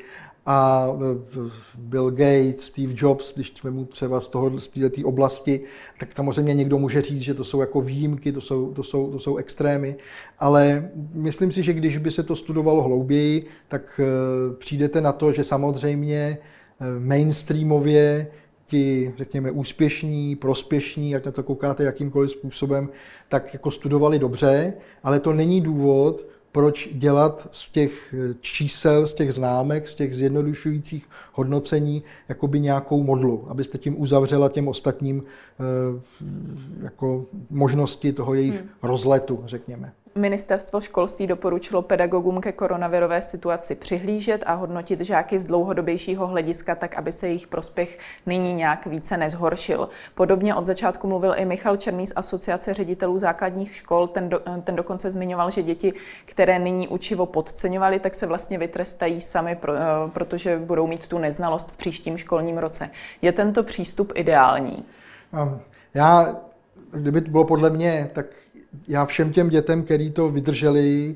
a 0.50 0.88
e, 0.90 1.50
Bill 1.78 2.12
Gates, 2.12 2.62
Steve 2.62 2.94
Jobs, 2.96 3.36
když 3.36 3.54
mu 3.70 3.86
třeba 3.86 4.22
z, 4.22 4.30
toho, 4.30 4.60
z 4.60 4.70
této 4.70 5.08
oblasti, 5.08 5.62
tak 6.00 6.14
samozřejmě 6.14 6.54
někdo 6.54 6.78
může 6.78 7.02
říct, 7.02 7.22
že 7.22 7.34
to 7.34 7.44
jsou 7.44 7.62
jako 7.62 7.82
výjimky, 7.82 8.32
to 8.32 8.42
jsou, 8.42 8.74
to, 8.74 8.84
jsou, 8.84 9.12
to 9.12 9.20
jsou 9.20 9.38
extrémy, 9.38 9.96
ale 10.40 10.90
myslím 11.14 11.52
si, 11.52 11.64
že 11.64 11.74
když 11.74 11.98
by 11.98 12.12
se 12.12 12.24
to 12.24 12.36
studovalo 12.36 12.84
hlouběji, 12.84 13.46
tak 13.68 14.00
e, 14.04 14.06
přijdete 14.56 15.02
na 15.02 15.12
to, 15.12 15.34
že 15.34 15.44
samozřejmě 15.44 16.18
e, 16.18 16.38
mainstreamově 17.00 18.28
ti, 18.66 19.14
řekněme, 19.18 19.52
úspěšní, 19.52 20.36
prospěšní, 20.36 21.12
jak 21.12 21.26
na 21.26 21.32
to 21.32 21.44
koukáte 21.44 21.84
jakýmkoliv 21.84 22.32
způsobem, 22.32 22.90
tak 23.30 23.54
jako 23.54 23.72
studovali 23.72 24.20
dobře, 24.20 24.74
ale 25.04 25.20
to 25.20 25.34
není 25.34 25.62
důvod, 25.62 26.26
proč 26.58 26.90
dělat 26.92 27.48
z 27.52 27.70
těch 27.70 28.14
eh, 28.14 28.36
čísel, 28.42 29.08
z 29.08 29.14
těch 29.14 29.34
známek, 29.34 29.88
z 29.88 29.96
těch 29.96 30.16
zjednodušujících 30.16 31.10
hodnocení 31.34 32.04
jakoby 32.30 32.60
nějakou 32.60 33.04
modlu, 33.04 33.46
abyste 33.50 33.78
tím 33.78 34.02
uzavřela 34.02 34.50
těm 34.50 34.68
ostatním 34.68 35.24
eh, 35.24 36.24
jako 36.84 37.26
možnosti 37.50 38.14
toho 38.14 38.34
jejich 38.34 38.60
hmm. 38.60 38.70
rozletu, 38.82 39.42
řekněme. 39.46 39.94
Ministerstvo 40.18 40.82
školství 40.82 41.28
doporučilo 41.28 41.82
pedagogům 41.82 42.42
ke 42.42 42.52
koronavirové 42.52 43.22
situaci 43.22 43.76
přihlížet 43.76 44.44
a 44.46 44.54
hodnotit 44.54 45.02
žáky 45.02 45.40
z 45.40 45.46
dlouhodobějšího 45.46 46.28
hlediska 46.28 46.76
tak, 46.76 46.96
aby 46.96 47.12
se 47.12 47.28
jejich 47.28 47.48
prospěch 47.48 48.00
nyní 48.26 48.54
nějak 48.54 48.86
více 48.86 49.18
nezhoršil. 49.18 49.90
Podobně 50.16 50.56
od 50.56 50.66
začátku 50.66 51.08
mluvil 51.08 51.34
i 51.38 51.46
Michal 51.46 51.76
Černý 51.76 52.08
z 52.08 52.14
Asociace 52.16 52.74
ředitelů 52.74 53.18
základních 53.18 53.76
škol. 53.76 54.08
Ten, 54.08 54.30
do, 54.30 54.40
ten 54.64 54.76
dokonce 54.76 55.12
zmiňoval, 55.12 55.52
že 55.52 55.64
děti, 55.64 55.94
které 56.26 56.60
nyní 56.60 56.88
učivo 56.88 57.26
podceňovali, 57.26 58.00
tak 58.00 58.16
se 58.16 58.26
vlastně 58.26 58.58
vytrestají 58.58 59.22
sami, 59.22 59.56
pro, 59.56 59.74
eh, 59.76 59.80
protože 60.14 60.60
budou 60.60 60.88
mít 60.88 61.08
tu 61.08 61.18
neznalost 61.18 61.72
v 61.72 61.78
příštím 61.78 62.18
školním 62.18 62.58
roce. 62.58 62.90
Je 63.22 63.32
tento 63.32 63.64
přístup 63.64 64.12
ideální? 64.16 64.86
Já, 65.94 66.36
kdyby 66.92 67.22
to 67.22 67.32
bylo 67.32 67.46
podle 67.46 67.70
mě, 67.70 68.10
tak 68.14 68.26
já 68.88 69.06
všem 69.06 69.32
těm 69.32 69.50
dětem, 69.50 69.84
který 69.84 70.12
to 70.12 70.30
vydrželi 70.30 71.16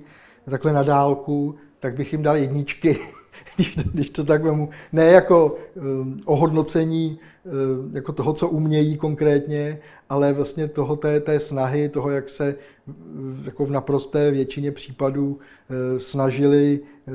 takhle 0.49 0.73
na 0.73 0.83
dálku, 0.83 1.55
tak 1.79 1.95
bych 1.95 2.11
jim 2.11 2.23
dal 2.23 2.37
jedničky, 2.37 2.99
když, 3.55 3.75
to, 3.75 3.81
když 3.93 4.09
to 4.09 4.23
tak 4.23 4.43
vemu. 4.43 4.69
Ne 4.93 5.05
jako 5.05 5.55
um, 5.75 6.21
ohodnocení 6.25 7.19
um, 7.43 7.95
jako 7.95 8.11
toho, 8.11 8.33
co 8.33 8.47
umějí 8.47 8.97
konkrétně, 8.97 9.79
ale 10.09 10.33
vlastně 10.33 10.67
toho 10.67 10.95
té, 10.95 11.19
té 11.19 11.39
snahy, 11.39 11.89
toho, 11.89 12.09
jak 12.09 12.29
se 12.29 12.55
jako 13.43 13.65
v 13.65 13.71
naprosté 13.71 14.31
většině 14.31 14.71
případů 14.71 15.27
uh, 15.27 15.99
snažili 15.99 16.79
uh, 16.79 17.13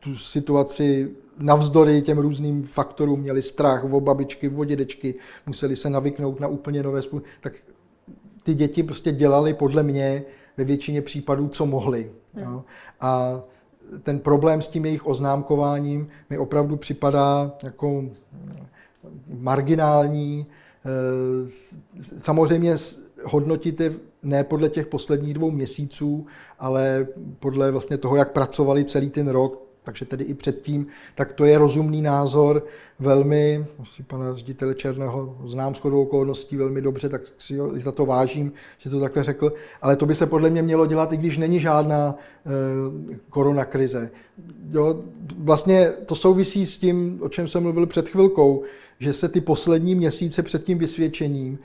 tu 0.00 0.16
situaci 0.16 1.10
navzdory 1.38 2.02
těm 2.02 2.18
různým 2.18 2.62
faktorům, 2.62 3.20
měli 3.20 3.42
strach 3.42 3.84
o 3.84 4.00
babičky, 4.00 4.48
o 4.48 4.64
dědečky, 4.64 5.14
museli 5.46 5.76
se 5.76 5.90
navyknout 5.90 6.40
na 6.40 6.48
úplně 6.48 6.82
nové 6.82 7.02
způsoby, 7.02 7.28
tak 7.40 7.52
ty 8.42 8.54
děti 8.54 8.82
prostě 8.82 9.12
dělali 9.12 9.54
podle 9.54 9.82
mě 9.82 10.24
ve 10.56 10.64
většině 10.64 11.02
případů, 11.02 11.48
co 11.48 11.66
mohli. 11.66 12.10
Jo. 12.36 12.64
A 13.00 13.40
ten 14.02 14.18
problém 14.18 14.62
s 14.62 14.68
tím 14.68 14.84
jejich 14.84 15.06
oznámkováním 15.06 16.08
mi 16.30 16.38
opravdu 16.38 16.76
připadá 16.76 17.52
jako 17.62 18.04
marginální. 19.28 20.46
Samozřejmě 22.18 22.76
hodnotíte 23.24 23.92
ne 24.22 24.44
podle 24.44 24.68
těch 24.68 24.86
posledních 24.86 25.34
dvou 25.34 25.50
měsíců, 25.50 26.26
ale 26.58 27.06
podle 27.38 27.70
vlastně 27.70 27.98
toho, 27.98 28.16
jak 28.16 28.32
pracovali 28.32 28.84
celý 28.84 29.10
ten 29.10 29.28
rok, 29.28 29.61
takže 29.84 30.04
tedy 30.04 30.24
i 30.24 30.34
předtím, 30.34 30.86
tak 31.14 31.32
to 31.32 31.44
je 31.44 31.58
rozumný 31.58 32.02
názor, 32.02 32.66
velmi, 32.98 33.66
asi 33.82 34.02
pana 34.02 34.34
ředitele 34.34 34.74
Černého 34.74 35.38
znám 35.46 35.74
shodou 35.74 36.02
okolností 36.02 36.56
velmi 36.56 36.80
dobře, 36.80 37.08
tak 37.08 37.22
si 37.38 37.58
ho 37.58 37.70
za 37.80 37.92
to 37.92 38.06
vážím, 38.06 38.52
že 38.78 38.90
to 38.90 39.00
takhle 39.00 39.22
řekl, 39.22 39.52
ale 39.82 39.96
to 39.96 40.06
by 40.06 40.14
se 40.14 40.26
podle 40.26 40.50
mě 40.50 40.62
mělo 40.62 40.86
dělat, 40.86 41.12
i 41.12 41.16
když 41.16 41.38
není 41.38 41.60
žádná 41.60 42.14
e, 42.14 42.50
koronakrize. 43.30 44.10
Jo, 44.70 45.02
vlastně 45.38 45.92
to 46.06 46.14
souvisí 46.14 46.66
s 46.66 46.78
tím, 46.78 47.18
o 47.22 47.28
čem 47.28 47.48
jsem 47.48 47.62
mluvil 47.62 47.86
před 47.86 48.08
chvilkou, 48.08 48.62
že 48.98 49.12
se 49.12 49.28
ty 49.28 49.40
poslední 49.40 49.94
měsíce 49.94 50.42
před 50.42 50.64
tím 50.64 50.78
vysvědčením 50.78 51.58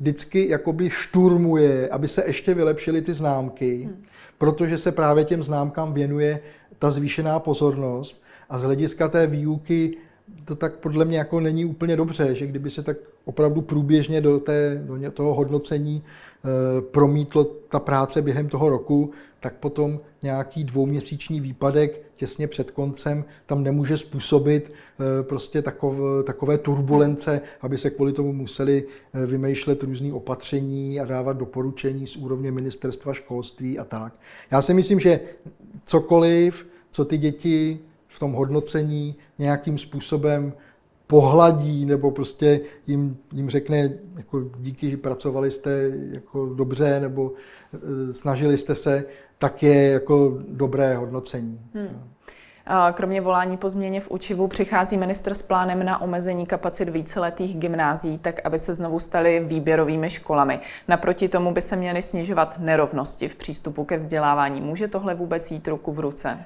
vždycky 0.00 0.48
jakoby 0.48 0.90
šturmuje, 0.90 1.88
aby 1.88 2.08
se 2.08 2.24
ještě 2.26 2.54
vylepšily 2.54 3.02
ty 3.02 3.14
známky, 3.14 3.82
hmm. 3.84 4.02
protože 4.38 4.78
se 4.78 4.92
právě 4.92 5.24
těm 5.24 5.42
známkám 5.42 5.92
věnuje 5.92 6.40
ta 6.82 6.90
zvýšená 6.90 7.38
pozornost 7.38 8.22
a 8.50 8.58
z 8.58 8.62
hlediska 8.62 9.08
té 9.08 9.26
výuky 9.26 9.96
to 10.44 10.56
tak 10.56 10.76
podle 10.76 11.04
mě 11.04 11.18
jako 11.18 11.40
není 11.40 11.64
úplně 11.64 11.96
dobře, 11.96 12.34
že 12.34 12.46
kdyby 12.46 12.70
se 12.70 12.82
tak 12.82 12.96
opravdu 13.24 13.60
průběžně 13.60 14.20
do, 14.20 14.40
té, 14.40 14.82
do 14.86 15.10
toho 15.10 15.34
hodnocení 15.34 16.02
e, 16.02 16.80
promítlo 16.80 17.44
ta 17.44 17.78
práce 17.78 18.22
během 18.22 18.48
toho 18.48 18.68
roku, 18.68 19.10
tak 19.40 19.54
potom 19.54 20.00
nějaký 20.22 20.64
dvouměsíční 20.64 21.40
výpadek 21.40 22.02
těsně 22.14 22.48
před 22.48 22.70
koncem 22.70 23.24
tam 23.46 23.62
nemůže 23.62 23.96
způsobit 23.96 24.72
e, 24.72 25.22
prostě 25.22 25.62
takov, 25.62 25.94
takové 26.24 26.58
turbulence, 26.58 27.40
aby 27.60 27.78
se 27.78 27.90
kvůli 27.90 28.12
tomu 28.12 28.32
museli 28.32 28.84
e, 29.14 29.26
vymýšlet 29.26 29.82
různé 29.82 30.12
opatření 30.12 31.00
a 31.00 31.04
dávat 31.04 31.36
doporučení 31.36 32.06
z 32.06 32.16
úrovně 32.16 32.52
ministerstva 32.52 33.14
školství 33.14 33.78
a 33.78 33.84
tak. 33.84 34.20
Já 34.50 34.62
si 34.62 34.74
myslím, 34.74 35.00
že 35.00 35.20
cokoliv, 35.84 36.71
co 36.92 37.04
ty 37.04 37.18
děti 37.18 37.78
v 38.08 38.18
tom 38.18 38.32
hodnocení 38.32 39.14
nějakým 39.38 39.78
způsobem 39.78 40.52
pohladí 41.06 41.84
nebo 41.84 42.10
prostě 42.10 42.60
jim, 42.86 43.16
jim 43.32 43.50
řekne 43.50 43.90
jako 44.16 44.42
díky, 44.58 44.90
že 44.90 44.96
pracovali 44.96 45.50
jste 45.50 45.90
jako 46.10 46.46
dobře 46.46 47.00
nebo 47.00 47.32
e, 48.08 48.12
snažili 48.12 48.56
jste 48.58 48.74
se, 48.74 49.04
tak 49.38 49.62
je 49.62 49.88
jako 49.88 50.38
dobré 50.48 50.96
hodnocení. 50.96 51.60
Hmm. 51.74 52.12
Kromě 52.92 53.20
volání 53.20 53.56
po 53.56 53.68
změně 53.68 54.00
v 54.00 54.10
učivu 54.10 54.48
přichází 54.48 54.96
minister 54.96 55.34
s 55.34 55.42
plánem 55.42 55.84
na 55.84 56.00
omezení 56.00 56.46
kapacit 56.46 56.88
víceletých 56.88 57.56
gymnází, 57.56 58.18
tak 58.18 58.40
aby 58.44 58.58
se 58.58 58.74
znovu 58.74 58.98
staly 59.00 59.40
výběrovými 59.40 60.10
školami. 60.10 60.60
Naproti 60.88 61.28
tomu 61.28 61.52
by 61.52 61.60
se 61.60 61.76
měly 61.76 62.02
snižovat 62.02 62.58
nerovnosti 62.58 63.28
v 63.28 63.36
přístupu 63.36 63.84
ke 63.84 63.96
vzdělávání. 63.96 64.60
Může 64.60 64.88
tohle 64.88 65.14
vůbec 65.14 65.50
jít 65.50 65.68
ruku 65.68 65.92
v 65.92 66.00
ruce? 66.00 66.38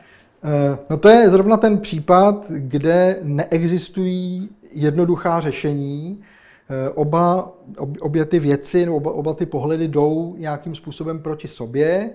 Eh, 0.47 0.79
no 0.91 0.97
to 0.97 1.09
je 1.09 1.31
zrovna 1.31 1.57
ten 1.57 1.79
případ, 1.79 2.51
kde 2.51 3.19
neexistují 3.23 4.49
jednoduchá 4.73 5.41
řešení. 5.41 6.21
Eh, 6.69 6.91
oba, 6.91 7.53
obě 8.01 8.25
ty 8.25 8.39
věci, 8.39 8.89
oba, 8.89 9.13
oba 9.13 9.35
ty 9.35 9.47
pohledy 9.47 9.89
jdou 9.89 10.35
nějakým 10.39 10.75
způsobem 10.75 11.19
proti 11.19 11.49
sobě. 11.49 12.11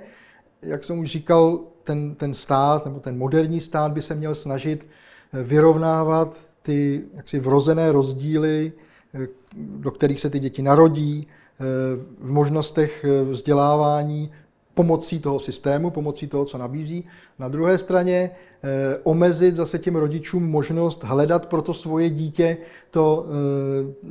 Jak 0.62 0.84
jsem 0.84 1.00
už 1.00 1.12
říkal, 1.12 1.60
ten, 1.84 2.16
ten 2.16 2.34
stát 2.34 2.86
nebo 2.86 3.00
ten 3.00 3.18
moderní 3.18 3.60
stát 3.60 3.92
by 3.92 4.02
se 4.02 4.16
měl 4.16 4.36
snažit 4.36 4.88
eh, 5.34 5.44
vyrovnávat 5.44 6.50
ty 6.62 7.04
jaksi 7.14 7.40
vrozené 7.40 7.92
rozdíly, 7.92 8.72
do 9.56 9.92
kterých 9.92 10.20
se 10.20 10.30
ty 10.30 10.40
děti 10.40 10.62
narodí, 10.62 11.28
v 12.20 12.32
možnostech 12.32 13.06
vzdělávání 13.24 14.32
pomocí 14.74 15.20
toho 15.20 15.40
systému, 15.40 15.90
pomocí 15.90 16.28
toho, 16.28 16.46
co 16.46 16.58
nabízí. 16.58 17.06
Na 17.40 17.48
druhé 17.48 17.78
straně 17.78 18.32
eh, 18.32 18.98
omezit 19.04 19.56
zase 19.56 19.80
těm 19.80 19.96
rodičům 19.96 20.50
možnost 20.50 21.04
hledat 21.04 21.46
pro 21.46 21.62
to 21.62 21.74
svoje 21.74 22.10
dítě 22.10 22.58
to 22.92 23.26
eh, 23.26 24.08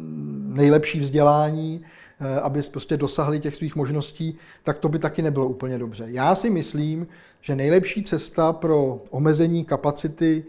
nejlepší 0.54 1.00
vzdělání, 1.00 1.80
eh, 2.20 2.40
aby 2.40 2.62
prostě 2.62 2.96
dosahli 2.96 3.40
těch 3.40 3.56
svých 3.56 3.76
možností, 3.76 4.36
tak 4.62 4.78
to 4.78 4.88
by 4.88 4.98
taky 4.98 5.22
nebylo 5.22 5.48
úplně 5.48 5.78
dobře. 5.78 6.04
Já 6.08 6.34
si 6.34 6.50
myslím, 6.50 7.06
že 7.40 7.56
nejlepší 7.56 8.02
cesta 8.02 8.52
pro 8.52 8.98
omezení 9.10 9.64
kapacity 9.64 10.44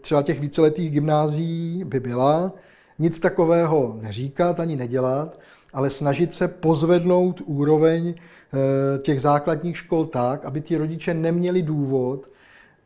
třeba 0.00 0.22
těch 0.22 0.40
víceletých 0.40 0.90
gymnázií 0.90 1.84
by 1.84 2.00
byla 2.00 2.52
nic 2.98 3.20
takového 3.20 3.98
neříkat 4.02 4.60
ani 4.60 4.76
nedělat, 4.76 5.38
ale 5.72 5.90
snažit 5.90 6.32
se 6.32 6.48
pozvednout 6.48 7.40
úroveň 7.44 8.14
Eh, 8.52 8.98
těch 8.98 9.20
základních 9.20 9.76
škol 9.76 10.06
tak, 10.06 10.44
aby 10.44 10.60
ti 10.60 10.76
rodiče 10.76 11.14
neměli 11.14 11.62
důvod 11.62 12.30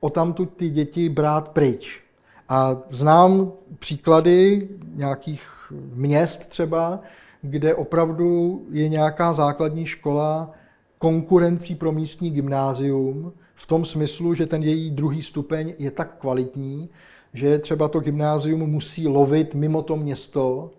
o 0.01 0.11
tamtud 0.11 0.53
ty 0.57 0.70
děti 0.70 1.09
brát 1.09 1.49
pryč. 1.49 2.01
A 2.49 2.77
znám 2.88 3.53
příklady 3.79 4.68
nějakých 4.94 5.42
měst 5.94 6.49
třeba, 6.49 7.01
kde 7.42 7.75
opravdu 7.75 8.62
je 8.70 8.88
nějaká 8.88 9.33
základní 9.33 9.87
škola 9.87 10.51
konkurencí 10.99 11.75
pro 11.75 11.92
místní 11.92 12.31
gymnázium 12.31 13.33
v 13.55 13.66
tom 13.66 13.85
smyslu, 13.85 14.35
že 14.35 14.47
ten 14.47 14.62
její 14.62 14.90
druhý 14.90 15.23
stupeň 15.23 15.75
je 15.79 15.90
tak 15.90 16.16
kvalitní, 16.18 16.88
že 17.33 17.59
třeba 17.59 17.88
to 17.88 18.01
gymnázium 18.01 18.61
musí 18.61 19.09
lovit 19.09 19.55
mimo 19.55 19.83
to 19.83 19.97
město, 19.97 20.70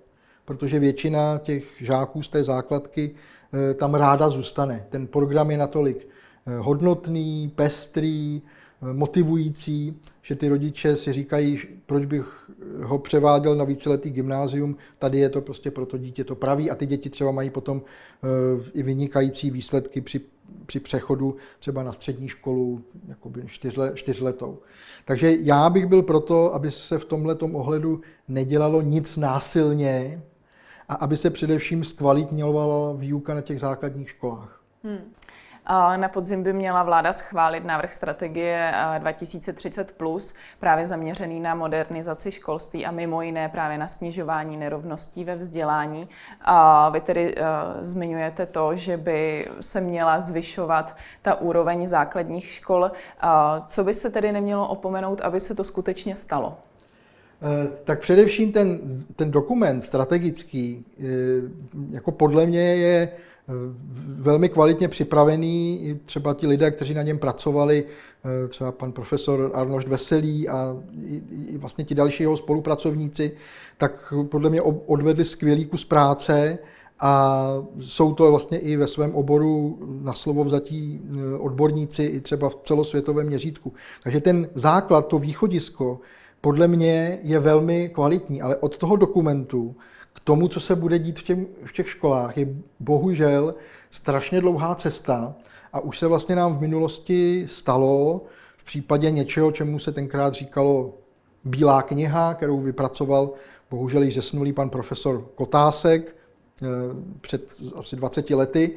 protože 0.45 0.79
většina 0.79 1.37
těch 1.37 1.73
žáků 1.81 2.23
z 2.23 2.29
té 2.29 2.43
základky 2.43 3.15
Eh, 3.55 3.73
tam 3.73 3.95
ráda 3.95 4.29
zůstane. 4.29 4.85
Ten 4.89 5.07
program 5.07 5.51
je 5.51 5.57
natolik 5.57 6.07
eh, 6.47 6.57
hodnotný, 6.57 7.51
pestrý, 7.55 8.41
eh, 8.41 8.93
motivující, 8.93 9.99
že 10.21 10.35
ty 10.35 10.49
rodiče 10.49 10.97
si 10.97 11.13
říkají, 11.13 11.59
proč 11.85 12.05
bych 12.05 12.51
ho 12.83 12.99
převáděl 12.99 13.55
na 13.55 13.63
víceletý 13.63 14.09
gymnázium, 14.09 14.75
tady 14.99 15.19
je 15.19 15.29
to 15.29 15.41
prostě 15.41 15.71
pro 15.71 15.85
to 15.85 15.97
dítě 15.97 16.23
to 16.23 16.35
pravý 16.35 16.71
a 16.71 16.75
ty 16.75 16.85
děti 16.85 17.09
třeba 17.09 17.31
mají 17.31 17.49
potom 17.49 17.81
i 18.73 18.83
vynikající 18.83 19.51
výsledky 19.51 20.01
při, 20.01 20.21
při 20.65 20.79
přechodu 20.79 21.35
třeba 21.59 21.83
na 21.83 21.91
střední 21.91 22.27
školu 22.27 22.81
jakoby 23.07 23.43
čtyřle, 23.47 23.91
čtyřletou. 23.93 24.59
Takže 25.05 25.35
já 25.39 25.69
bych 25.69 25.85
byl 25.85 26.01
proto, 26.01 26.53
aby 26.53 26.71
se 26.71 26.97
v 26.97 27.05
tomhle 27.05 27.35
ohledu 27.35 28.01
nedělalo 28.27 28.81
nic 28.81 29.17
násilně, 29.17 30.21
a 30.89 30.95
aby 30.95 31.17
se 31.17 31.29
především 31.29 31.83
zkvalitňovala 31.83 32.93
výuka 32.93 33.33
na 33.33 33.41
těch 33.41 33.59
základních 33.59 34.09
školách. 34.09 34.59
Hmm. 34.83 35.13
Na 35.95 36.09
podzim 36.09 36.43
by 36.43 36.53
měla 36.53 36.83
vláda 36.83 37.13
schválit 37.13 37.65
návrh 37.65 37.93
strategie 37.93 38.73
2030, 38.97 39.91
plus, 39.91 40.33
právě 40.59 40.87
zaměřený 40.87 41.39
na 41.39 41.55
modernizaci 41.55 42.31
školství 42.31 42.85
a 42.85 42.91
mimo 42.91 43.21
jiné 43.21 43.49
právě 43.49 43.77
na 43.77 43.87
snižování 43.87 44.57
nerovností 44.57 45.23
ve 45.23 45.35
vzdělání. 45.35 46.09
Vy 46.91 47.01
tedy 47.01 47.35
uh, 47.35 47.43
zmiňujete 47.81 48.45
to, 48.45 48.75
že 48.75 48.97
by 48.97 49.49
se 49.59 49.81
měla 49.81 50.19
zvyšovat 50.19 50.97
ta 51.21 51.35
úroveň 51.35 51.87
základních 51.87 52.45
škol. 52.45 52.81
Uh, 52.81 53.65
co 53.65 53.83
by 53.83 53.93
se 53.93 54.09
tedy 54.09 54.31
nemělo 54.31 54.67
opomenout, 54.67 55.21
aby 55.21 55.39
se 55.39 55.55
to 55.55 55.63
skutečně 55.63 56.15
stalo? 56.15 56.57
Eh, 57.41 57.67
tak 57.83 57.99
především 57.99 58.51
ten, 58.51 58.79
ten 59.15 59.31
dokument 59.31 59.81
strategický, 59.81 60.85
eh, 60.99 61.03
jako 61.89 62.11
podle 62.11 62.45
mě 62.45 62.59
je 62.59 63.09
eh, 63.09 63.53
velmi 64.07 64.49
kvalitně 64.49 64.87
připravený, 64.87 65.99
třeba 66.05 66.33
ti 66.33 66.47
lidé, 66.47 66.71
kteří 66.71 66.93
na 66.93 67.01
něm 67.01 67.19
pracovali, 67.19 67.83
třeba 68.49 68.71
pan 68.71 68.91
profesor 68.91 69.51
Arnošt 69.53 69.87
Veselý 69.87 70.49
a 70.49 70.77
i 71.47 71.57
vlastně 71.57 71.83
ti 71.83 71.95
další 71.95 72.23
jeho 72.23 72.37
spolupracovníci, 72.37 73.31
tak 73.77 74.13
podle 74.29 74.49
mě 74.49 74.61
odvedli 74.61 75.25
skvělý 75.25 75.65
kus 75.65 75.85
práce 75.85 76.57
a 76.99 77.41
jsou 77.79 78.13
to 78.13 78.31
vlastně 78.31 78.57
i 78.57 78.75
ve 78.75 78.87
svém 78.87 79.15
oboru 79.15 79.79
na 80.01 80.13
slovo 80.13 80.43
vzatí 80.43 81.01
odborníci 81.39 82.03
i 82.03 82.21
třeba 82.21 82.49
v 82.49 82.57
celosvětovém 82.63 83.27
měřítku. 83.27 83.73
Takže 84.03 84.21
ten 84.21 84.49
základ, 84.55 85.07
to 85.07 85.19
východisko, 85.19 85.99
podle 86.45 86.67
mě 86.67 87.19
je 87.21 87.39
velmi 87.39 87.89
kvalitní, 87.89 88.41
ale 88.41 88.55
od 88.55 88.77
toho 88.77 88.95
dokumentu 88.95 89.75
k 90.13 90.19
tomu, 90.19 90.47
co 90.47 90.59
se 90.59 90.75
bude 90.75 90.99
dít 90.99 91.19
v, 91.19 91.23
těm, 91.23 91.45
v 91.65 91.73
těch 91.73 91.89
školách, 91.89 92.37
je 92.37 92.47
bohužel 92.79 93.55
strašně 93.89 94.41
dlouhá 94.41 94.75
cesta 94.75 95.35
a 95.73 95.79
už 95.79 95.99
se 95.99 96.07
vlastně 96.07 96.35
nám 96.35 96.57
v 96.57 96.61
minulosti 96.61 97.45
stalo 97.47 98.21
v 98.57 98.63
případě 98.63 99.11
něčeho, 99.11 99.51
čemu 99.51 99.79
se 99.79 99.91
tenkrát 99.91 100.33
říkalo 100.33 100.93
Bílá 101.43 101.81
kniha, 101.81 102.33
kterou 102.33 102.59
vypracoval 102.59 103.33
bohužel 103.71 104.03
již 104.03 104.13
zesnulý 104.13 104.53
pan 104.53 104.69
profesor 104.69 105.25
Kotásek, 105.35 106.15
před 107.21 107.61
asi 107.75 107.95
20 107.95 108.29
lety, 108.29 108.71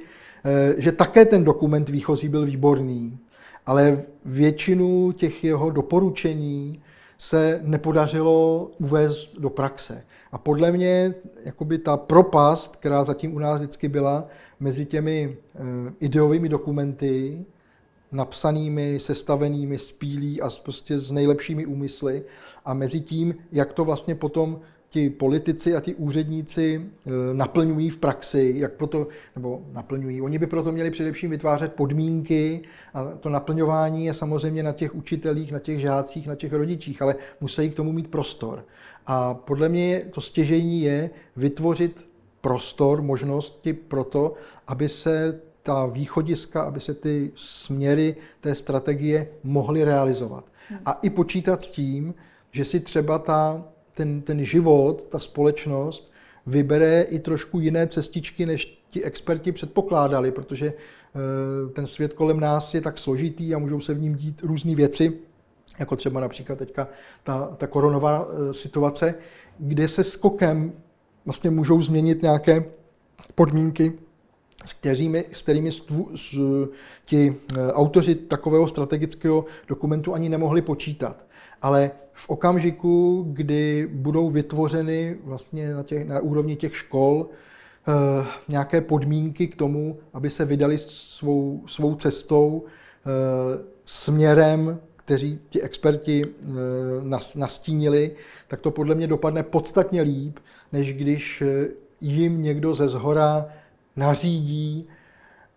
že 0.76 0.92
také 0.92 1.24
ten 1.24 1.44
dokument 1.44 1.88
výchozí 1.88 2.28
byl 2.28 2.46
výborný, 2.46 3.18
ale 3.66 4.02
většinu 4.24 5.12
těch 5.12 5.44
jeho 5.44 5.70
doporučení 5.70 6.83
se 7.18 7.61
nepodařilo 7.62 8.70
uvést 8.78 9.37
do 9.38 9.50
praxe. 9.50 10.04
A 10.33 10.38
podle 10.38 10.72
mě 10.72 11.14
jakoby 11.44 11.78
ta 11.78 11.96
propast, 11.96 12.76
která 12.76 13.04
zatím 13.04 13.35
u 13.35 13.38
nás 13.38 13.59
vždycky 13.59 13.88
byla 13.88 14.26
mezi 14.61 14.87
těmi 14.87 15.37
ideovými 16.00 16.48
dokumenty, 16.48 17.44
napsanými, 18.12 18.98
sestavenými, 18.98 19.78
spílí 19.78 20.40
a 20.40 20.48
prostě 20.62 20.98
s 20.98 21.11
nejlepšími 21.11 21.66
úmysly 21.66 22.24
a 22.64 22.74
mezi 22.74 23.00
tím, 23.00 23.35
jak 23.52 23.72
to 23.72 23.85
vlastně 23.85 24.14
potom 24.14 24.61
ti 24.88 25.11
politici 25.11 25.77
a 25.77 25.81
ti 25.81 25.94
úředníci 25.94 26.83
e, 27.07 27.35
naplňují 27.35 27.90
v 27.90 27.96
praxi, 27.96 28.55
jak 28.57 28.72
proto, 28.72 29.09
nebo 29.37 29.62
naplňují, 29.72 30.20
oni 30.20 30.38
by 30.38 30.46
proto 30.46 30.72
měli 30.72 30.90
především 30.90 31.31
vytvářet 31.31 31.72
podmínky 31.72 32.62
a 32.94 33.05
to 33.05 33.29
naplňování 33.29 34.07
je 34.07 34.14
samozřejmě 34.14 34.62
na 34.62 34.72
těch 34.72 34.94
učitelích, 34.94 35.53
na 35.53 35.59
těch 35.59 35.81
žácích, 35.81 36.27
na 36.27 36.35
těch 36.35 36.53
rodičích, 36.53 37.03
ale 37.03 37.14
musí 37.40 37.70
k 37.70 37.74
tomu 37.74 37.92
mít 37.92 38.09
prostor. 38.09 38.64
A 39.07 39.35
podle 39.35 39.68
mě 39.68 40.07
to 40.11 40.20
stěžení 40.20 40.83
je 40.83 41.11
vytvořit 41.37 42.09
prostor, 42.40 43.03
možnosti 43.03 43.72
pro 43.72 44.05
to, 44.05 44.35
aby 44.66 44.88
se 44.88 45.40
ta 45.62 45.87
východiska, 45.87 46.62
aby 46.62 46.81
se 46.81 46.94
ty 46.94 47.31
směry 47.35 48.16
té 48.40 48.55
strategie 48.55 49.29
mohly 49.42 49.85
realizovat. 49.85 50.44
A 50.87 50.92
i 50.92 51.11
počítat 51.11 51.62
s 51.62 51.70
tím, 51.70 52.14
že 52.53 52.64
si 52.64 52.81
třeba 52.81 53.18
ta, 53.18 53.64
ten, 53.99 54.23
ten 54.23 54.45
život, 54.45 55.07
ta 55.09 55.19
společnost 55.19 56.13
vybere 56.47 57.03
i 57.03 57.19
trošku 57.19 57.61
jiné 57.61 57.87
cestičky, 57.87 58.47
než 58.47 58.83
ti 58.91 59.05
experti 59.05 59.53
předpokládali, 59.53 60.31
protože 60.33 60.67
eh, 60.67 61.73
ten 61.73 61.87
svět 61.87 62.13
kolem 62.13 62.41
nás 62.41 62.75
je 62.75 62.81
tak 62.81 62.99
složitý 62.99 63.55
a 63.55 63.59
můžou 63.59 63.81
se 63.81 63.95
v 63.95 64.01
ním 64.01 64.15
dít 64.15 64.43
různé 64.43 64.75
věci, 64.75 65.13
jako 65.79 65.97
třeba 65.97 66.21
například 66.21 66.59
teďka 66.59 66.89
ta, 67.25 67.47
ta 67.57 67.67
koronová 67.67 68.29
eh, 68.29 68.53
situace, 68.53 69.15
kde 69.59 69.89
se 69.89 70.05
skokem 70.05 70.73
vlastně 71.25 71.51
můžou 71.51 71.83
změnit 71.83 72.23
nějaké 72.23 72.65
podmínky 73.35 73.93
s 74.65 74.73
kterými, 74.73 75.25
s 75.33 75.43
kterými 75.43 75.73
stvu, 75.73 76.11
s, 76.15 76.39
ti 77.05 77.37
eh, 77.37 77.73
autoři 77.73 78.15
takového 78.15 78.69
strategického 78.69 79.45
dokumentu 79.69 80.15
ani 80.15 80.29
nemohli 80.29 80.63
počítat. 80.63 81.25
Ale 81.63 81.91
v 82.18 82.28
okamžiku, 82.28 83.24
kdy 83.33 83.88
budou 83.92 84.31
vytvořeny 84.31 85.16
vlastně 85.24 85.74
na, 85.74 85.83
těch, 85.83 86.09
na 86.09 86.20
úrovni 86.20 86.57
těch 86.57 86.76
škol 86.76 87.26
eh, 87.28 88.26
nějaké 88.48 88.81
podmínky 88.81 89.46
k 89.46 89.57
tomu, 89.57 89.98
aby 90.12 90.31
se 90.31 90.44
vydali 90.44 90.78
svou, 90.78 91.62
svou 91.66 91.94
cestou 91.94 92.64
eh, 92.64 93.11
směrem, 93.85 94.81
kteří 94.96 95.38
ti 95.48 95.62
experti 95.62 96.22
nas, 97.02 97.35
nastínili, 97.35 98.11
tak 98.48 98.61
to 98.61 98.70
podle 98.70 98.94
mě 98.94 99.07
dopadne 99.07 99.42
podstatně 99.42 100.02
líp, 100.02 100.38
než 100.72 100.92
když 100.94 101.42
jim 102.00 102.42
někdo 102.42 102.74
ze 102.74 102.88
zhora 102.88 103.46
nařídí 103.96 104.88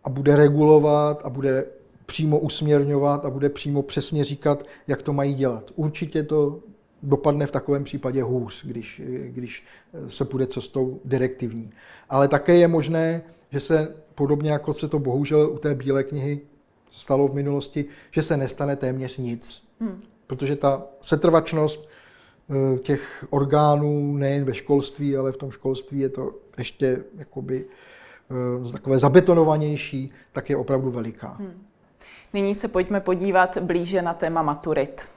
a 0.04 0.10
bude 0.10 0.36
regulovat 0.36 1.22
a 1.26 1.30
bude 1.30 1.66
přímo 2.12 2.40
usměrňovat 2.40 3.26
a 3.26 3.30
bude 3.30 3.50
přímo 3.50 3.82
přesně 3.82 4.24
říkat, 4.24 4.66
jak 4.88 5.02
to 5.02 5.14
mají 5.14 5.34
dělat. 5.34 5.72
Určitě 5.76 6.24
to 6.24 6.60
dopadne 7.04 7.48
v 7.48 7.52
takovém 7.52 7.84
případě 7.84 8.24
hůř, 8.24 8.66
když, 8.66 9.02
když 9.28 9.66
se 10.08 10.26
půjde 10.26 10.48
cestou 10.48 11.00
direktivní. 11.06 11.72
Ale 12.10 12.28
také 12.28 12.56
je 12.56 12.68
možné, 12.68 13.22
že 13.52 13.60
se 13.60 13.96
podobně 14.16 14.52
jako 14.52 14.74
se 14.74 14.88
to 14.88 15.00
bohužel 15.00 15.50
u 15.54 15.58
té 15.58 15.76
bílé 15.76 16.04
knihy 16.04 16.42
stalo 16.92 17.28
v 17.28 17.34
minulosti, 17.34 17.86
že 18.12 18.22
se 18.22 18.38
nestane 18.38 18.76
téměř 18.76 19.18
nic. 19.18 19.64
Hmm. 19.80 20.02
Protože 20.28 20.56
ta 20.56 20.84
setrvačnost 21.02 21.88
eh, 21.88 22.80
těch 22.80 23.26
orgánů 23.30 24.18
nejen 24.18 24.46
ve 24.46 24.54
školství, 24.54 25.18
ale 25.18 25.32
v 25.32 25.38
tom 25.38 25.52
školství 25.52 26.00
je 26.00 26.10
to 26.10 26.36
ještě 26.58 27.04
jakoby 27.18 27.66
Eh, 28.32 28.72
takové 28.72 29.00
zabetonovanější, 29.00 30.12
tak 30.32 30.50
je 30.50 30.58
opravdu 30.58 30.92
veliká. 30.92 31.28
Hmm. 31.28 31.66
Nyní 32.34 32.56
se 32.56 32.68
pojďme 32.68 33.00
podívat 33.00 33.58
blíže 33.58 34.02
na 34.02 34.14
téma 34.14 34.42
maturit. 34.42 35.10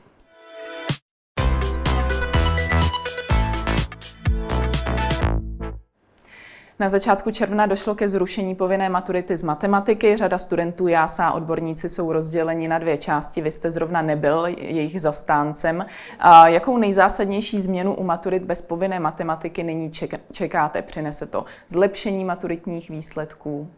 Na 6.78 6.90
začátku 6.90 7.30
června 7.30 7.66
došlo 7.66 7.94
ke 7.94 8.08
zrušení 8.08 8.54
povinné 8.54 8.88
maturity 8.88 9.36
z 9.36 9.42
matematiky. 9.42 10.16
Řada 10.16 10.38
studentů 10.38 10.88
JASA 10.88 11.26
a 11.26 11.32
odborníci 11.32 11.88
jsou 11.88 12.12
rozděleni 12.12 12.68
na 12.68 12.78
dvě 12.78 12.98
části. 12.98 13.42
Vy 13.42 13.50
jste 13.50 13.70
zrovna 13.70 14.02
nebyl 14.02 14.46
jejich 14.46 15.00
zastáncem. 15.00 15.86
A 16.18 16.48
jakou 16.48 16.76
nejzásadnější 16.76 17.60
změnu 17.60 17.94
u 17.94 18.02
maturit 18.04 18.44
bez 18.44 18.62
povinné 18.62 19.00
matematiky 19.00 19.62
nyní 19.62 19.90
čekáte? 20.32 20.82
Přinese 20.82 21.26
to 21.26 21.44
zlepšení 21.68 22.24
maturitních 22.24 22.90
výsledků? 22.90 23.70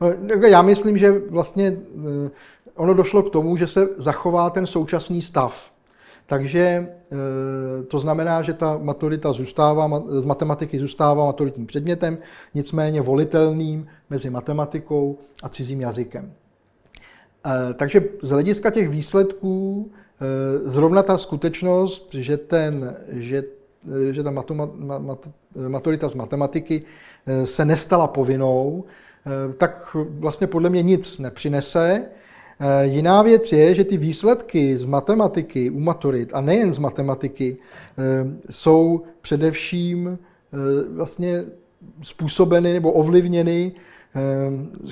No, 0.00 0.08
já 0.48 0.62
myslím, 0.62 0.98
že 0.98 1.10
vlastně 1.30 1.76
eh, 2.26 2.30
ono 2.74 2.94
došlo 2.94 3.22
k 3.22 3.30
tomu, 3.30 3.56
že 3.56 3.66
se 3.66 3.88
zachová 3.96 4.50
ten 4.50 4.66
současný 4.66 5.22
stav. 5.22 5.72
Takže 6.26 6.60
eh, 6.60 7.82
to 7.82 7.98
znamená, 7.98 8.42
že 8.42 8.52
ta 8.52 8.78
maturita 8.82 9.32
zůstává, 9.32 10.02
z 10.20 10.24
matematiky 10.24 10.78
zůstává 10.78 11.26
maturitním 11.26 11.66
předmětem, 11.66 12.18
nicméně 12.54 13.02
volitelným 13.02 13.86
mezi 14.10 14.30
matematikou 14.30 15.18
a 15.42 15.48
cizím 15.48 15.80
jazykem. 15.80 16.32
Eh, 17.46 17.74
takže 17.74 18.00
z 18.22 18.30
hlediska 18.30 18.70
těch 18.70 18.88
výsledků 18.88 19.90
zrovna 20.64 21.02
ta 21.02 21.18
skutečnost, 21.18 22.14
že, 22.14 22.36
ten, 22.36 22.96
že, 23.08 23.44
že 24.10 24.22
ta 24.22 24.32
maturita 25.68 26.08
z 26.08 26.14
matematiky 26.14 26.82
se 27.44 27.64
nestala 27.64 28.06
povinnou, 28.06 28.84
tak 29.58 29.96
vlastně 30.18 30.46
podle 30.46 30.70
mě 30.70 30.82
nic 30.82 31.18
nepřinese. 31.18 32.04
Eh, 32.60 32.86
jiná 32.86 33.22
věc 33.22 33.52
je, 33.52 33.74
že 33.74 33.84
ty 33.84 33.96
výsledky 33.96 34.76
z 34.78 34.84
matematiky 34.84 35.70
u 35.70 35.80
maturit, 35.80 36.30
a 36.34 36.40
nejen 36.40 36.72
z 36.72 36.78
matematiky, 36.78 37.56
eh, 37.56 38.02
jsou 38.50 39.02
především 39.20 40.18
eh, 40.18 40.56
vlastně 40.88 41.44
způsobeny 42.02 42.72
nebo 42.72 42.92
ovlivněny 42.92 43.72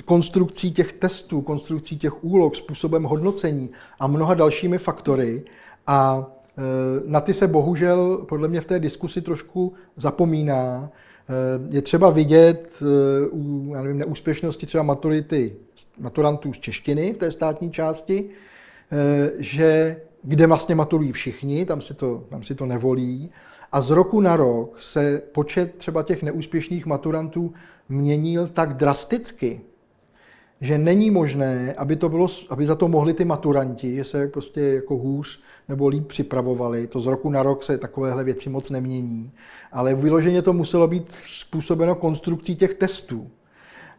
konstrukcí 0.05 0.71
těch 0.71 0.93
testů, 0.93 1.41
konstrukcí 1.41 1.97
těch 1.97 2.23
úloh, 2.23 2.55
způsobem 2.55 3.03
hodnocení 3.03 3.69
a 3.99 4.07
mnoha 4.07 4.33
dalšími 4.33 4.77
faktory. 4.77 5.43
A 5.87 6.27
na 7.05 7.21
ty 7.21 7.33
se 7.33 7.47
bohužel 7.47 8.17
podle 8.17 8.47
mě 8.47 8.61
v 8.61 8.65
té 8.65 8.79
diskusi 8.79 9.21
trošku 9.21 9.73
zapomíná. 9.97 10.89
Je 11.69 11.81
třeba 11.81 12.09
vidět 12.09 12.83
u 13.31 13.71
já 13.73 13.81
nevím, 13.81 13.97
neúspěšnosti 13.97 14.65
třeba 14.65 14.83
maturity 14.83 15.55
maturantů 15.99 16.53
z 16.53 16.57
češtiny 16.57 17.13
v 17.13 17.17
té 17.17 17.31
státní 17.31 17.71
části, 17.71 18.29
eh, 18.91 19.31
že 19.37 20.01
kde 20.23 20.47
vlastně 20.47 20.75
maturují 20.75 21.11
všichni, 21.11 21.65
tam 21.65 21.81
si, 21.81 21.93
to, 21.93 22.23
tam 22.29 22.43
si 22.43 22.55
to 22.55 22.65
nevolí. 22.65 23.31
A 23.71 23.81
z 23.81 23.89
roku 23.89 24.21
na 24.21 24.35
rok 24.35 24.81
se 24.81 25.21
počet 25.31 25.75
třeba 25.75 26.03
těch 26.03 26.23
neúspěšných 26.23 26.85
maturantů 26.85 27.53
měnil 27.89 28.47
tak 28.47 28.73
drasticky, 28.73 29.61
že 30.61 30.77
není 30.77 31.11
možné, 31.11 31.73
aby, 31.73 31.95
to 31.95 32.09
bylo, 32.09 32.27
aby 32.49 32.65
za 32.67 32.75
to 32.75 32.87
mohli 32.87 33.13
ty 33.13 33.25
maturanti, 33.25 33.95
že 33.95 34.03
se 34.03 34.27
prostě 34.27 34.61
jako 34.61 34.97
hůř 34.97 35.39
nebo 35.69 35.87
líp 35.87 36.07
připravovali. 36.07 36.87
To 36.87 36.99
z 36.99 37.05
roku 37.05 37.29
na 37.29 37.43
rok 37.43 37.63
se 37.63 37.77
takovéhle 37.77 38.23
věci 38.23 38.49
moc 38.49 38.69
nemění. 38.69 39.31
Ale 39.71 39.95
vyloženě 39.95 40.41
to 40.41 40.53
muselo 40.53 40.87
být 40.87 41.11
způsobeno 41.11 41.95
konstrukcí 41.95 42.55
těch 42.55 42.73
testů. 42.73 43.29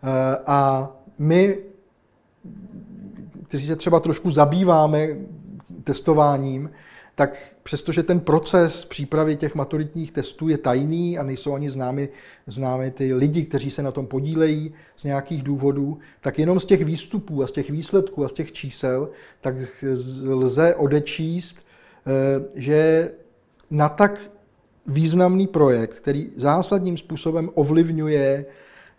Eh, 0.02 0.38
a 0.46 0.90
my 1.18 1.58
kteří 3.48 3.66
se 3.66 3.76
třeba 3.76 4.00
trošku 4.00 4.30
zabýváme 4.30 5.08
testováním, 5.84 6.70
tak 7.16 7.36
přestože 7.62 8.02
ten 8.02 8.20
proces 8.20 8.84
přípravy 8.84 9.36
těch 9.36 9.54
maturitních 9.54 10.12
testů 10.12 10.48
je 10.48 10.58
tajný 10.58 11.18
a 11.18 11.22
nejsou 11.22 11.54
ani 11.54 11.70
známy, 11.70 12.08
známy 12.46 12.90
ty 12.90 13.14
lidi, 13.14 13.42
kteří 13.42 13.70
se 13.70 13.82
na 13.82 13.92
tom 13.92 14.06
podílejí 14.06 14.74
z 14.96 15.04
nějakých 15.04 15.42
důvodů, 15.42 15.98
tak 16.20 16.38
jenom 16.38 16.60
z 16.60 16.64
těch 16.64 16.84
výstupů 16.84 17.42
a 17.42 17.46
z 17.46 17.52
těch 17.52 17.70
výsledků 17.70 18.24
a 18.24 18.28
z 18.28 18.32
těch 18.32 18.52
čísel, 18.52 19.08
tak 19.40 19.54
lze 20.28 20.74
odečíst, 20.74 21.66
eh, 22.06 22.44
že 22.54 23.10
na 23.70 23.88
tak 23.88 24.20
významný 24.86 25.46
projekt, 25.46 25.94
který 25.94 26.30
zásadním 26.36 26.96
způsobem 26.96 27.50
ovlivňuje 27.54 28.46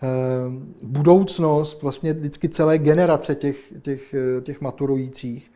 Ehm, 0.02 0.74
budoucnost 0.82 1.82
vlastně 1.82 2.14
vždycky 2.14 2.50
celé 2.50 2.78
generace 2.78 3.36
těch, 3.36 3.74
těch, 3.82 4.14
eh, 4.14 4.42
těch 4.42 4.62
maturujících, 4.62 5.52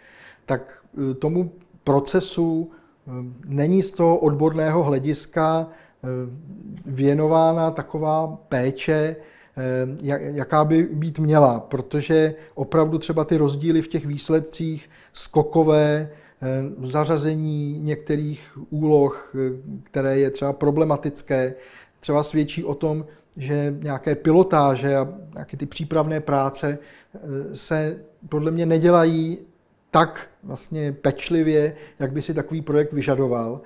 tak 0.46 0.84
eh, 1.12 1.14
tomu 1.14 1.52
procesu 1.84 2.72
ehm, 3.08 3.36
není 3.48 3.84
z 3.84 3.92
toho 3.92 4.18
odborného 4.18 4.84
hlediska 4.84 5.68
věnována 6.86 7.72
taková 7.72 8.28
péče, 8.50 9.16
jaká 10.18 10.66
by 10.66 10.84
být 10.84 11.20
měla, 11.20 11.60
protože 11.60 12.36
opravdu 12.56 12.98
třeba 12.98 13.26
ty 13.26 13.38
rozdíly 13.38 13.82
v 13.82 13.88
těch 13.88 14.06
výsledcích 14.06 14.90
skokové, 15.14 16.10
zařazení 16.84 17.82
některých 17.82 18.58
úloh, 18.70 19.34
které 19.84 20.20
je 20.20 20.32
třeba 20.32 20.54
problematické, 20.54 21.54
třeba 22.00 22.24
svědčí 22.24 22.64
o 22.64 22.76
tom, 22.76 23.06
že 23.38 23.76
nějaké 23.84 24.16
pilotáže 24.16 24.96
a 24.96 25.08
nějaké 25.34 25.58
ty 25.58 25.66
přípravné 25.66 26.20
práce 26.20 26.78
se 27.54 28.00
podle 28.30 28.52
mě 28.52 28.66
nedělají 28.66 29.38
tak 29.92 30.28
vlastně 30.44 30.92
pečlivě, 30.92 31.76
jak 32.00 32.12
by 32.12 32.22
si 32.22 32.34
takový 32.34 32.62
projekt 32.62 32.94
vyžadoval. 32.94 33.62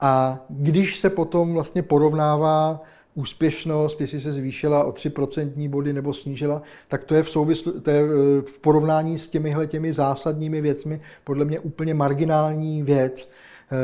A 0.00 0.44
když 0.48 0.96
se 0.96 1.10
potom 1.10 1.52
vlastně 1.52 1.82
porovnává 1.82 2.82
úspěšnost, 3.14 4.00
jestli 4.00 4.20
se 4.20 4.32
zvýšila 4.32 4.84
o 4.84 4.90
3% 4.90 5.70
body 5.70 5.92
nebo 5.92 6.12
snížila, 6.12 6.62
tak 6.88 7.04
to 7.04 7.14
je 7.14 7.22
v, 7.22 7.30
souvisl, 7.30 7.80
to 7.80 7.90
je 7.90 8.00
eh, 8.00 8.42
v 8.42 8.58
porovnání 8.58 9.18
s 9.18 9.28
těmihle 9.28 9.66
těmi 9.66 9.92
zásadními 9.92 10.60
věcmi 10.60 11.00
podle 11.24 11.44
mě 11.44 11.60
úplně 11.60 11.94
marginální 11.94 12.82
věc. 12.82 13.28
Eh, 13.72 13.76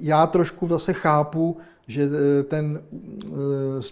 já 0.00 0.26
trošku 0.26 0.66
zase 0.66 0.92
chápu, 0.92 1.56
že 1.86 2.02
eh, 2.02 2.42
ten, 2.42 2.82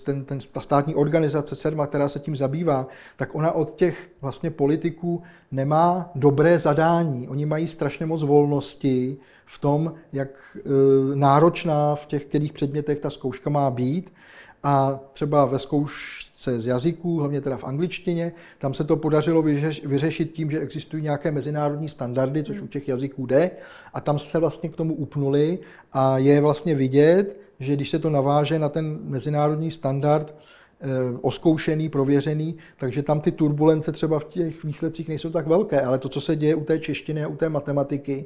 ten, 0.05 0.25
ten, 0.25 0.39
ta 0.53 0.61
státní 0.61 0.95
organizace 0.95 1.57
CERMA, 1.57 1.87
která 1.87 2.09
se 2.09 2.19
tím 2.19 2.37
zabývá, 2.37 2.87
tak 3.17 3.35
ona 3.35 3.53
od 3.53 3.75
těch 3.75 4.09
vlastně 4.21 4.51
politiků 4.51 5.23
nemá 5.51 6.11
dobré 6.15 6.59
zadání. 6.59 7.29
Oni 7.29 7.47
mají 7.47 7.67
strašně 7.67 8.07
moc 8.07 8.23
volnosti 8.23 9.17
v 9.47 9.59
tom, 9.59 9.93
jak 10.13 10.29
náročná 11.15 11.95
v 11.95 12.07
těch 12.07 12.25
kterých 12.25 12.53
předmětech 12.53 13.01
ta 13.01 13.11
zkouška 13.11 13.51
má 13.51 13.71
být. 13.71 14.13
A 14.63 15.01
třeba 15.13 15.45
ve 15.45 15.59
zkoušce 15.59 16.61
z 16.61 16.67
jazyků, 16.67 17.19
hlavně 17.19 17.41
teda 17.41 17.57
v 17.57 17.65
angličtině, 17.65 18.33
tam 18.59 18.75
se 18.75 18.85
to 18.85 18.97
podařilo 18.97 19.43
vyřešit 19.85 20.33
tím, 20.33 20.51
že 20.51 20.61
existují 20.61 21.03
nějaké 21.03 21.31
mezinárodní 21.31 21.89
standardy, 21.89 22.45
což 22.45 22.61
u 22.61 22.67
těch 22.67 22.89
jazyků 22.89 23.27
jde, 23.27 23.51
a 23.95 24.01
tam 24.01 24.19
se 24.19 24.39
vlastně 24.39 24.69
k 24.69 24.77
tomu 24.77 24.95
upnuli 24.95 25.59
a 25.93 26.19
je 26.19 26.41
vlastně 26.41 26.75
vidět, 26.75 27.41
že 27.61 27.77
když 27.77 27.91
se 27.91 27.99
to 27.99 28.11
naváže 28.11 28.59
na 28.59 28.69
ten 28.69 28.99
mezinárodní 29.03 29.71
standard, 29.71 30.35
oskoušený, 31.21 31.89
prověřený, 31.89 32.57
takže 32.77 33.03
tam 33.03 33.21
ty 33.21 33.33
turbulence 33.33 33.93
třeba 33.93 34.19
v 34.19 34.25
těch 34.25 34.65
výsledcích 34.65 35.09
nejsou 35.09 35.31
tak 35.31 35.47
velké, 35.47 35.81
ale 35.81 35.99
to, 35.99 36.09
co 36.09 36.21
se 36.21 36.37
děje 36.37 36.55
u 36.55 36.65
té 36.65 36.79
češtiny 36.79 37.25
a 37.25 37.29
u 37.29 37.37
té 37.37 37.49
matematiky, 37.49 38.25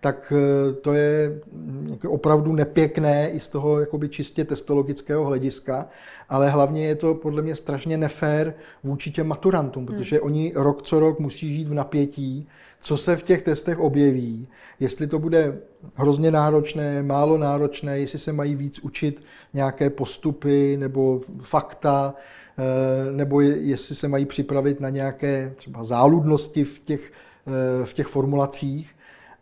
tak 0.00 0.32
eh, 0.36 0.72
to 0.72 0.92
je 0.92 1.40
mm, 1.52 1.98
opravdu 2.08 2.52
nepěkné 2.52 3.30
i 3.30 3.40
z 3.40 3.48
toho 3.48 3.80
jakoby 3.80 4.08
čistě 4.08 4.44
testologického 4.44 5.24
hlediska, 5.24 5.88
ale 6.28 6.50
hlavně 6.50 6.86
je 6.86 6.94
to 6.94 7.14
podle 7.14 7.42
mě 7.42 7.54
strašně 7.54 7.96
nefér 7.96 8.54
vůči 8.84 9.10
těm 9.10 9.26
maturantům, 9.26 9.86
hmm. 9.86 9.96
protože 9.96 10.20
oni 10.20 10.52
rok 10.56 10.82
co 10.82 11.00
rok 11.00 11.18
musí 11.18 11.54
žít 11.54 11.68
v 11.68 11.74
napětí, 11.74 12.48
co 12.80 12.96
se 12.96 13.16
v 13.16 13.22
těch 13.22 13.42
testech 13.42 13.78
objeví, 13.78 14.48
jestli 14.80 15.06
to 15.06 15.18
bude 15.18 15.58
hrozně 15.94 16.30
náročné, 16.30 17.02
málo 17.02 17.38
náročné, 17.38 17.98
jestli 17.98 18.18
se 18.18 18.32
mají 18.32 18.54
víc 18.54 18.78
učit 18.78 19.22
nějaké 19.54 19.90
postupy 19.90 20.76
nebo 20.76 21.20
fakta, 21.42 22.14
eh, 22.58 23.12
nebo 23.12 23.40
jestli 23.40 23.94
se 23.94 24.08
mají 24.08 24.26
připravit 24.26 24.80
na 24.80 24.88
nějaké 24.88 25.52
třeba 25.56 25.84
záludnosti 25.84 26.64
v 26.64 26.78
těch, 26.78 27.12
eh, 27.46 27.86
v 27.86 27.94
těch 27.94 28.06
formulacích. 28.06 28.94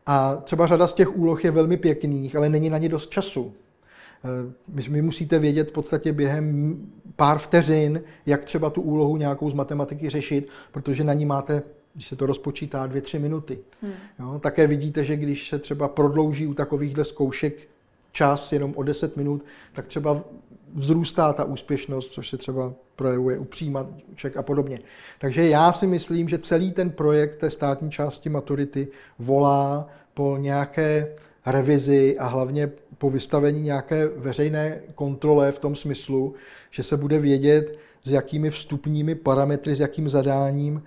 A 0.06 0.36
třeba 0.36 0.66
řada 0.66 0.86
z 0.86 0.92
těch 0.92 1.16
úloh 1.16 1.44
je 1.44 1.50
velmi 1.50 1.76
pěkných, 1.76 2.36
ale 2.36 2.48
není 2.48 2.70
na 2.70 2.78
ně 2.78 2.88
dost 2.88 3.10
času. 3.10 3.54
Eh, 4.24 4.52
vy 4.68 5.02
musíte 5.02 5.38
vědět 5.38 5.70
v 5.70 5.72
podstatě 5.72 6.12
během 6.12 6.76
pár 7.16 7.38
vteřin, 7.38 8.02
jak 8.26 8.44
třeba 8.44 8.70
tu 8.70 8.82
úlohu 8.82 9.16
nějakou 9.16 9.50
z 9.50 9.54
matematiky 9.54 10.08
řešit, 10.08 10.48
protože 10.72 11.04
na 11.04 11.12
ní 11.12 11.26
máte, 11.26 11.62
když 11.96 12.06
se 12.06 12.16
to 12.16 12.26
rozpočítá, 12.26 12.86
dvě, 12.86 13.02
tři 13.02 13.18
minuty. 13.18 13.58
Hmm. 13.82 13.92
Jo, 14.18 14.38
také 14.38 14.66
vidíte, 14.66 15.04
že 15.04 15.16
když 15.16 15.48
se 15.48 15.58
třeba 15.58 15.88
prodlouží 15.88 16.46
u 16.46 16.54
takovýchhle 16.54 17.04
zkoušek 17.04 17.68
čas 18.12 18.52
jenom 18.52 18.72
o 18.76 18.82
10 18.82 19.16
minut, 19.16 19.44
tak 19.72 19.86
třeba 19.86 20.24
vzrůstá 20.74 21.32
ta 21.32 21.44
úspěšnost, 21.44 22.12
což 22.12 22.28
se 22.28 22.36
třeba 22.36 22.72
projevuje 22.96 23.38
u 23.38 23.44
přijímaček 23.44 24.36
a 24.36 24.42
podobně. 24.42 24.80
Takže 25.18 25.48
já 25.48 25.72
si 25.72 25.86
myslím, 25.86 26.28
že 26.28 26.38
celý 26.38 26.72
ten 26.72 26.90
projekt 26.90 27.36
té 27.36 27.50
státní 27.50 27.90
části 27.90 28.28
maturity 28.28 28.88
volá 29.18 29.88
po 30.14 30.36
nějaké 30.36 31.14
revizi 31.46 32.18
a 32.18 32.26
hlavně 32.26 32.70
po 32.98 33.10
vystavení 33.10 33.62
nějaké 33.62 34.08
veřejné 34.08 34.80
kontrole 34.94 35.52
v 35.52 35.58
tom 35.58 35.74
smyslu, 35.74 36.34
že 36.70 36.82
se 36.82 36.96
bude 36.96 37.18
vědět, 37.18 37.78
s 38.06 38.10
jakými 38.10 38.50
vstupními 38.50 39.14
parametry, 39.14 39.74
s 39.74 39.80
jakým 39.80 40.08
zadáním 40.08 40.82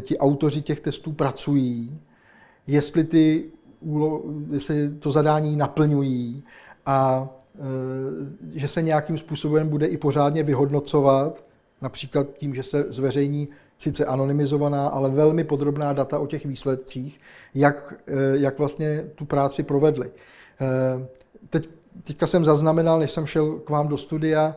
ti 0.00 0.18
autoři 0.18 0.62
těch 0.62 0.80
testů 0.80 1.12
pracují, 1.12 2.00
jestli, 2.66 3.04
ty, 3.04 3.44
jestli 4.50 4.90
to 4.90 5.10
zadání 5.10 5.56
naplňují 5.56 6.44
a 6.86 7.28
Eh, 7.54 8.58
že 8.58 8.68
se 8.68 8.82
nějakým 8.82 9.18
způsobem 9.18 9.68
bude 9.68 9.86
i 9.86 9.96
pořádně 9.96 10.42
vyhodnocovat, 10.42 11.44
například 11.82 12.26
tím, 12.38 12.54
že 12.54 12.62
se 12.62 12.84
zveřejní 12.88 13.48
sice 13.78 14.04
anonymizovaná, 14.04 14.88
ale 14.88 15.10
velmi 15.10 15.44
podrobná 15.44 15.92
data 15.92 16.18
o 16.18 16.26
těch 16.26 16.46
výsledcích, 16.46 17.20
jak, 17.54 17.94
eh, 18.06 18.12
jak 18.32 18.58
vlastně 18.58 19.04
tu 19.14 19.24
práci 19.24 19.62
provedli. 19.62 20.10
Eh, 20.60 21.06
teď, 21.50 21.68
teďka 22.02 22.26
jsem 22.26 22.44
zaznamenal, 22.44 22.98
než 22.98 23.10
jsem 23.10 23.26
šel 23.26 23.52
k 23.52 23.70
vám 23.70 23.88
do 23.88 23.96
studia, 23.96 24.56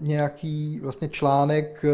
nějaký 0.00 0.80
vlastně 0.82 1.08
článek 1.08 1.84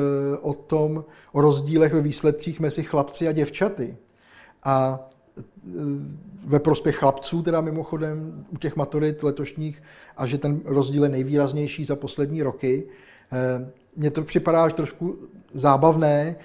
o 0.40 0.54
tom, 0.54 1.04
o 1.32 1.40
rozdílech 1.40 1.94
ve 1.94 2.00
výsledcích 2.00 2.60
mezi 2.60 2.82
chlapci 2.82 3.28
a 3.28 3.32
děvčaty. 3.32 3.96
A 4.64 5.08
ve 6.44 6.58
prospěch 6.58 6.96
chlapců, 6.96 7.42
teda 7.42 7.60
mimochodem 7.60 8.44
u 8.50 8.56
těch 8.56 8.76
maturit 8.76 9.22
letošních, 9.22 9.82
a 10.16 10.26
že 10.26 10.38
ten 10.38 10.60
rozdíl 10.64 11.02
je 11.02 11.08
nejvýraznější 11.08 11.84
za 11.84 11.96
poslední 11.96 12.42
roky. 12.42 12.86
Eh, 13.32 13.70
mně 13.96 14.10
to 14.10 14.22
připadá 14.22 14.64
až 14.64 14.72
trošku 14.72 15.18
zábavné, 15.54 16.36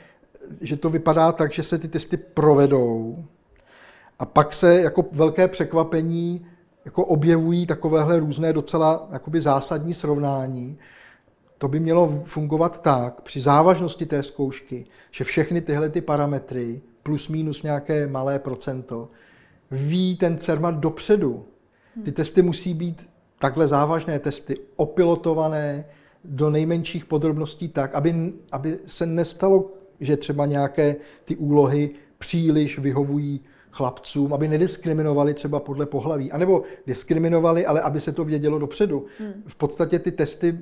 že 0.62 0.78
to 0.78 0.90
vypadá 0.90 1.32
tak, 1.32 1.54
že 1.54 1.64
se 1.64 1.78
ty 1.78 1.88
testy 1.88 2.18
provedou 2.18 3.26
a 4.20 4.26
pak 4.26 4.54
se 4.54 4.82
jako 4.82 5.06
velké 5.12 5.48
překvapení 5.48 6.46
jako 6.86 7.06
objevují 7.06 7.66
takovéhle 7.66 8.20
různé 8.20 8.54
docela 8.54 9.08
jakoby 9.12 9.42
zásadní 9.42 9.94
srovnání. 9.94 10.78
To 11.60 11.67
by 11.67 11.80
mělo 11.80 12.22
fungovat 12.26 12.82
tak 12.82 13.22
při 13.22 13.39
závažnosti 13.39 14.06
té 14.06 14.24
zkoušky, 14.24 14.86
že 15.12 15.24
všechny 15.24 15.62
tyhle 15.62 15.89
ty 15.89 16.02
parametry 16.02 16.82
plus 17.04 17.28
minus 17.28 17.63
nějaké 17.63 18.08
malé 18.08 18.39
procento, 18.39 19.10
ví 19.72 20.15
ten 20.15 20.38
CERMAT 20.38 20.76
dopředu. 20.76 21.45
Ty 22.04 22.12
testy 22.12 22.41
musí 22.41 22.74
být 22.74 23.10
takhle 23.39 23.67
závažné 23.67 24.19
testy, 24.19 24.56
opilotované 24.76 25.86
do 26.24 26.50
nejmenších 26.50 27.06
podrobností 27.06 27.67
tak, 27.67 27.95
aby, 27.95 28.34
aby 28.52 28.80
se 28.86 29.06
nestalo, 29.06 29.72
že 30.00 30.17
třeba 30.17 30.45
nějaké 30.45 30.95
ty 31.26 31.36
úlohy 31.36 31.89
příliš 32.17 32.80
vyhovují 32.80 33.41
chlapcům, 33.72 34.34
aby 34.34 34.48
nediskriminovali 34.48 35.34
třeba 35.34 35.60
podle 35.60 35.86
pohlaví, 35.86 36.32
anebo 36.32 36.63
diskriminovali, 36.88 37.65
ale 37.65 37.82
aby 37.82 38.00
se 38.00 38.12
to 38.12 38.26
vědělo 38.26 38.60
dopředu. 38.60 39.06
Hmm. 39.19 39.43
V 39.48 39.56
podstatě 39.56 40.00
ty 40.00 40.12
testy 40.12 40.60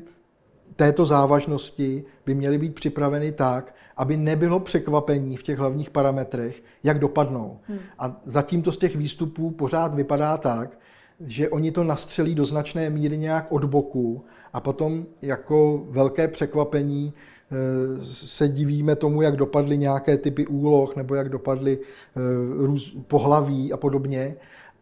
této 0.77 1.05
závažnosti 1.05 2.03
by 2.25 2.35
měly 2.35 2.57
být 2.57 2.75
připraveny 2.75 3.31
tak, 3.31 3.75
aby 3.97 4.17
nebylo 4.17 4.59
překvapení 4.59 5.37
v 5.37 5.43
těch 5.43 5.59
hlavních 5.59 5.89
parametrech, 5.89 6.63
jak 6.83 6.99
dopadnou. 6.99 7.59
Hmm. 7.63 7.79
A 7.99 8.21
zatím 8.25 8.61
to 8.61 8.71
z 8.71 8.77
těch 8.77 8.95
výstupů 8.95 9.51
pořád 9.51 9.95
vypadá 9.95 10.37
tak, 10.37 10.79
že 11.19 11.49
oni 11.49 11.71
to 11.71 11.83
nastřelí 11.83 12.35
do 12.35 12.45
značné 12.45 12.89
míry 12.89 13.17
nějak 13.17 13.51
od 13.51 13.63
boku 13.63 14.25
a 14.53 14.59
potom 14.59 15.05
jako 15.21 15.85
velké 15.89 16.27
překvapení 16.27 17.13
eh, 17.13 18.05
se 18.05 18.47
divíme 18.47 18.95
tomu, 18.95 19.21
jak 19.21 19.35
dopadly 19.35 19.77
nějaké 19.77 20.17
typy 20.17 20.47
úloh 20.47 20.95
nebo 20.95 21.15
jak 21.15 21.29
dopadly 21.29 21.79
eh, 21.79 23.01
pohlaví 23.07 23.73
a 23.73 23.77
podobně. 23.77 24.35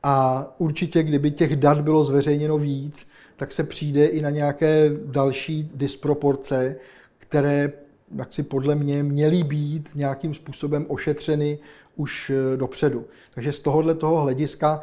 A 0.03 0.47
určitě, 0.58 1.03
kdyby 1.03 1.31
těch 1.31 1.55
dat 1.55 1.81
bylo 1.81 2.03
zveřejněno 2.03 2.58
víc, 2.58 3.08
tak 3.36 3.52
se 3.52 3.63
přijde 3.63 4.06
i 4.06 4.21
na 4.21 4.30
nějaké 4.30 4.91
další 5.06 5.71
disproporce, 5.74 6.76
které 7.17 7.71
jak 8.15 8.34
si 8.34 8.43
podle 8.43 8.76
mě 8.76 9.04
měly 9.04 9.43
být 9.43 9.89
nějakým 9.95 10.34
způsobem 10.34 10.86
ošetřeny 10.88 11.60
už 11.95 12.30
eh, 12.30 12.58
dopředu. 12.58 13.06
Takže 13.34 13.52
z 13.52 13.60
tohohle 13.60 13.95
toho 13.95 14.21
hlediska 14.21 14.82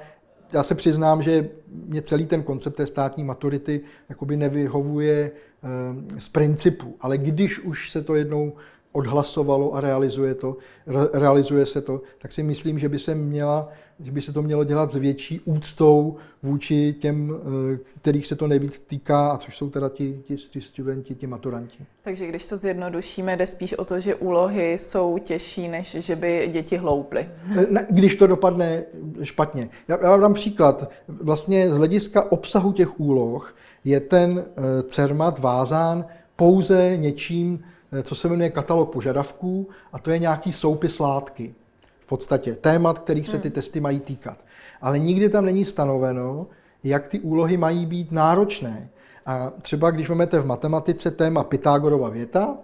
já 0.52 0.62
se 0.62 0.74
přiznám, 0.74 1.22
že 1.22 1.48
mě 1.86 2.02
celý 2.02 2.26
ten 2.26 2.42
koncept 2.42 2.74
té 2.74 2.86
státní 2.86 3.24
maturity 3.24 3.80
jakoby 4.08 4.36
nevyhovuje 4.36 5.30
eh, 5.30 6.20
z 6.20 6.28
principu, 6.28 6.96
ale 7.00 7.18
když 7.18 7.60
už 7.60 7.90
se 7.90 8.02
to 8.02 8.14
jednou 8.14 8.52
odhlasovalo 8.92 9.74
a 9.74 9.80
realizuje, 9.80 10.34
to, 10.34 10.56
realizuje 11.12 11.66
se 11.66 11.80
to, 11.80 12.00
tak 12.18 12.32
si 12.32 12.42
myslím, 12.42 12.78
že 12.78 12.88
by 12.88 12.98
se 12.98 13.14
měla 13.14 13.68
že 14.04 14.12
by 14.12 14.20
se 14.20 14.32
to 14.32 14.42
mělo 14.42 14.64
dělat 14.64 14.90
s 14.90 14.94
větší 14.94 15.40
úctou 15.40 16.16
vůči 16.42 16.92
těm, 16.92 17.34
eh, 17.74 17.78
kterých 18.00 18.26
se 18.26 18.36
to 18.36 18.46
nejvíc 18.46 18.78
týká, 18.78 19.28
a 19.28 19.36
což 19.36 19.56
jsou 19.56 19.70
teda 19.70 19.88
ti, 19.88 20.22
ti, 20.26 20.36
ti 20.36 20.60
studenti, 20.60 21.14
ti 21.14 21.26
maturanti. 21.26 21.78
Takže 22.02 22.26
když 22.26 22.46
to 22.46 22.56
zjednodušíme, 22.56 23.36
jde 23.36 23.46
spíš 23.46 23.72
o 23.72 23.84
to, 23.84 24.00
že 24.00 24.14
úlohy 24.14 24.72
jsou 24.72 25.18
těžší, 25.18 25.68
než 25.68 25.90
že 25.90 26.16
by 26.16 26.48
děti 26.52 26.76
hlouply. 26.76 27.28
Když 27.90 28.14
to 28.14 28.26
dopadne 28.26 28.84
špatně. 29.22 29.68
Já, 29.88 29.98
já 30.02 30.16
dám 30.16 30.34
příklad. 30.34 30.90
Vlastně 31.08 31.70
z 31.70 31.76
hlediska 31.76 32.32
obsahu 32.32 32.72
těch 32.72 33.00
úloh 33.00 33.56
je 33.84 34.00
ten 34.00 34.44
eh, 34.46 34.82
CERMAT 34.82 35.38
vázán 35.38 36.04
pouze 36.36 36.96
něčím, 36.96 37.64
co 38.02 38.14
se 38.14 38.28
jmenuje 38.28 38.50
katalog 38.50 38.92
požadavků, 38.92 39.68
a 39.92 39.98
to 39.98 40.10
je 40.10 40.18
nějaký 40.18 40.52
soupis 40.52 40.98
látky 40.98 41.54
podstatě 42.12 42.54
témat, 42.56 42.98
kterých 42.98 43.28
se 43.28 43.38
ty 43.38 43.48
hmm. 43.48 43.54
testy 43.54 43.80
mají 43.80 44.00
týkat. 44.00 44.38
Ale 44.80 44.98
nikdy 44.98 45.28
tam 45.28 45.44
není 45.44 45.64
stanoveno, 45.64 46.46
jak 46.84 47.08
ty 47.08 47.20
úlohy 47.20 47.56
mají 47.56 47.86
být 47.86 48.12
náročné. 48.12 48.90
A 49.26 49.52
třeba 49.62 49.90
když 49.90 50.08
vezmete 50.08 50.40
v 50.40 50.46
matematice 50.46 51.10
téma 51.10 51.44
Pythagorova 51.44 52.08
věta, 52.08 52.56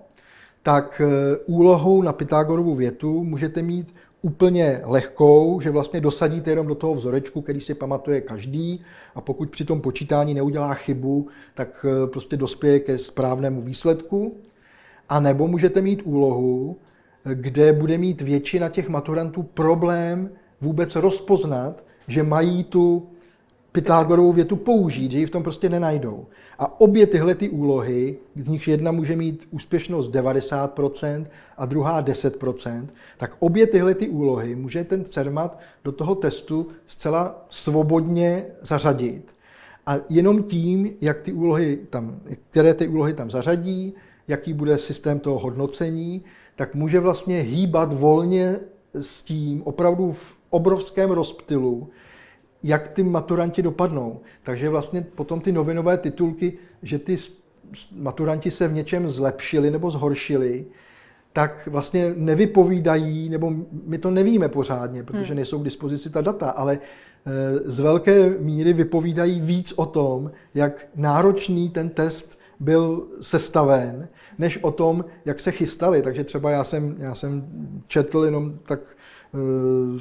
tak 0.62 1.01
e, 1.01 1.09
úlohou 1.47 2.03
na 2.03 2.12
Pythagorovu 2.12 2.75
větu 2.75 3.25
můžete 3.25 3.62
mít 3.62 3.95
úplně 4.23 4.81
lehkou, 4.85 5.61
že 5.61 5.71
vlastně 5.71 6.01
dosadíte 6.01 6.51
jenom 6.51 6.67
do 6.67 6.75
toho 6.75 6.95
vzorečku, 6.95 7.43
který 7.43 7.61
si 7.61 7.75
pamatuje 7.75 8.21
každý 8.21 8.83
a 9.14 9.21
pokud 9.21 9.51
při 9.51 9.64
tom 9.64 9.81
počítání 9.81 10.35
neudělá 10.35 10.75
chybu, 10.75 11.29
tak 11.55 11.87
e, 11.88 12.07
prostě 12.07 12.37
dospěje 12.37 12.81
ke 12.81 12.99
správnému 12.99 13.62
výsledku. 13.62 14.37
A 15.09 15.21
nebo 15.21 15.49
můžete 15.49 15.83
mít 15.83 16.03
úlohu, 16.05 16.77
kde 17.35 17.73
bude 17.73 17.99
mít 17.99 18.21
většina 18.21 18.68
těch 18.68 18.88
maturantů 18.88 19.42
problém 19.42 20.31
vůbec 20.61 20.97
rozpoznat, 20.97 21.85
že 22.09 22.23
mají 22.23 22.64
tu 22.64 23.09
Pythagorovou 23.73 24.33
větu 24.33 24.57
použít, 24.57 25.12
že 25.12 25.18
ji 25.18 25.27
v 25.27 25.31
tom 25.31 25.42
prostě 25.42 25.68
nenajdou. 25.68 26.27
A 26.59 26.81
obě 26.81 27.07
tyhle 27.07 27.35
ty 27.35 27.49
úlohy, 27.49 28.18
z 28.37 28.49
nich 28.49 28.68
jedna 28.68 28.92
může 28.92 29.16
mít 29.16 29.49
úspěšnost 29.51 30.11
90% 30.11 31.27
a 31.57 31.66
druhá 31.66 32.03
10%, 32.03 32.87
tak 33.18 33.37
obě 33.38 33.66
tyhle 33.66 33.94
ty 33.94 34.09
úlohy 34.09 34.57
může 34.57 34.85
ten 34.85 35.05
CERMAT 35.05 35.59
do 35.85 35.92
toho 35.92 36.14
testu 36.14 36.66
zcela 36.87 37.47
svobodně 37.51 38.47
zařadit. 38.62 39.35
A 39.87 39.97
jenom 40.09 40.42
tím, 40.42 40.90
jak 41.01 41.21
ty 41.21 41.33
úlohy 41.33 41.79
tam, 41.90 42.21
které 42.51 42.75
ty 42.75 42.88
úlohy 42.88 43.14
tam 43.14 43.31
zařadí, 43.31 43.94
jaký 44.29 44.53
bude 44.53 44.79
systém 44.79 45.19
toho 45.19 45.38
hodnocení, 45.38 46.25
tak 46.57 46.75
může 46.75 47.01
vlastně 47.01 47.41
hýbat 47.41 47.93
volně 47.93 48.57
s 48.95 49.23
tím 49.23 49.62
opravdu 49.62 50.12
v 50.12 50.37
obrovském 50.51 51.11
rozptylu, 51.11 51.88
jak 52.62 52.88
ty 52.88 53.03
maturanti 53.03 53.62
dopadnou. 53.62 54.21
Takže 54.43 54.69
vlastně 54.69 55.03
potom 55.14 55.41
ty 55.41 55.53
novinové 55.53 55.97
titulky, 55.97 56.59
že 56.83 56.99
ty 56.99 57.17
maturanti 57.93 58.51
se 58.51 58.69
v 58.69 58.73
něčem 58.73 59.09
zlepšili 59.09 59.71
nebo 59.71 59.91
zhoršili, 59.91 60.67
tak 61.33 61.69
vlastně 61.73 62.12
nevypovídají, 62.17 63.29
nebo 63.29 63.53
my 63.87 63.99
to 63.99 64.11
nevíme 64.11 64.49
pořádně, 64.49 65.03
protože 65.03 65.27
hmm. 65.27 65.37
nejsou 65.37 65.59
k 65.59 65.64
dispozici 65.64 66.11
ta 66.11 66.21
data, 66.21 66.51
ale 66.51 66.79
eh, 66.79 67.31
z 67.64 67.81
velké 67.81 68.31
míry 68.38 68.73
vypovídají 68.73 69.41
víc 69.41 69.73
o 69.77 69.87
tom, 69.87 70.31
jak 70.55 70.87
náročný 70.97 71.69
ten 71.69 71.88
test 71.88 72.38
byl 72.61 73.07
sestaven, 73.21 74.09
než 74.38 74.59
o 74.62 74.71
tom, 74.71 75.05
jak 75.25 75.40
se 75.40 75.51
chystali. 75.53 76.03
Takže 76.03 76.25
třeba 76.25 76.51
já 76.51 76.64
jsem, 76.64 76.94
já 76.99 77.14
jsem 77.14 77.49
četl 77.87 78.25
jenom 78.25 78.59
tak 78.66 78.81
uh, 79.33 80.01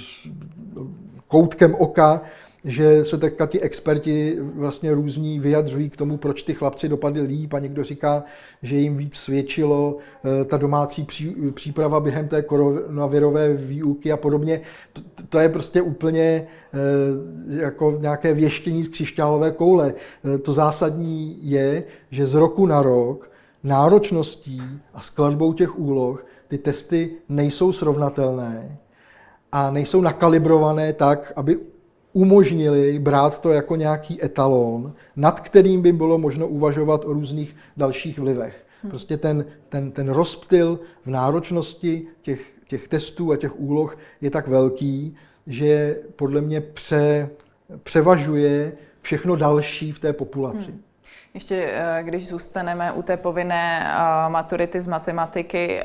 koutkem 1.28 1.76
oka, 1.76 2.22
že 2.68 3.06
se 3.06 3.18
teďka 3.18 3.46
ti 3.46 3.62
experti 3.62 4.38
vlastně 4.40 4.94
různí 4.94 5.40
vyjadřují 5.40 5.90
k 5.90 5.98
tomu, 5.98 6.18
proč 6.18 6.44
ty 6.44 6.54
chlapci 6.54 6.90
dopadli 6.90 7.22
líp 7.22 7.54
a 7.54 7.60
někdo 7.60 7.84
říká, 7.84 8.24
že 8.62 8.76
jim 8.76 8.98
víc 8.98 9.16
svědčilo 9.16 9.98
eh, 9.98 10.46
ta 10.46 10.58
domácí 10.58 11.04
pří, 11.04 11.36
příprava 11.54 12.00
během 12.00 12.28
té 12.28 12.42
koronavirové 12.42 13.54
výuky 13.54 14.12
a 14.12 14.18
podobně. 14.18 14.62
To, 14.94 15.02
to 15.30 15.40
je 15.40 15.50
prostě 15.50 15.82
úplně 15.82 16.48
eh, 16.74 17.64
jako 17.64 17.98
nějaké 18.02 18.34
věštění 18.34 18.84
z 18.84 18.88
křišťálové 18.88 19.52
koule. 19.52 19.94
Eh, 20.36 20.38
to 20.38 20.54
zásadní 20.54 21.40
je, 21.42 21.84
že 22.12 22.26
z 22.26 22.36
roku 22.36 22.66
na 22.66 22.82
rok 22.82 23.32
náročností 23.64 24.62
a 24.94 25.02
skladbou 25.02 25.54
těch 25.54 25.80
úloh 25.80 26.26
ty 26.48 26.58
testy 26.58 27.12
nejsou 27.30 27.72
srovnatelné 27.72 28.78
a 29.52 29.72
nejsou 29.72 30.02
nakalibrované 30.02 30.94
tak, 30.94 31.34
aby 31.36 31.60
umožnili 32.18 33.00
brát 33.00 33.42
to 33.42 33.52
jako 33.52 33.76
nějaký 33.76 34.24
etalon, 34.24 34.94
nad 35.16 35.40
kterým 35.40 35.82
by 35.82 35.92
bylo 35.92 36.18
možno 36.18 36.48
uvažovat 36.48 37.06
o 37.06 37.14
různých 37.14 37.56
dalších 37.78 38.20
vlivech. 38.20 38.66
Hmm. 38.82 38.90
Prostě 38.90 39.18
ten, 39.18 39.46
ten, 39.70 39.92
ten 39.92 40.10
rozptyl 40.10 40.80
v 41.06 41.10
náročnosti 41.10 42.08
těch, 42.22 42.54
těch 42.68 42.88
testů 42.88 43.32
a 43.32 43.38
těch 43.38 43.60
úloh 43.60 43.96
je 44.22 44.30
tak 44.30 44.48
velký, 44.48 45.16
že 45.48 45.98
podle 46.16 46.42
mě 46.42 46.62
pře, 46.62 47.30
převažuje 47.84 48.74
všechno 49.02 49.36
další 49.36 49.92
v 49.92 50.00
té 50.00 50.14
populaci. 50.14 50.72
Hmm. 50.72 50.82
Ještě 51.38 51.70
eh, 51.72 52.04
když 52.04 52.28
zůstaneme 52.28 52.92
u 52.92 53.02
té 53.02 53.18
povinné 53.18 53.88
eh, 53.88 54.30
maturity 54.30 54.82
z 54.82 54.88
matematiky, 54.88 55.84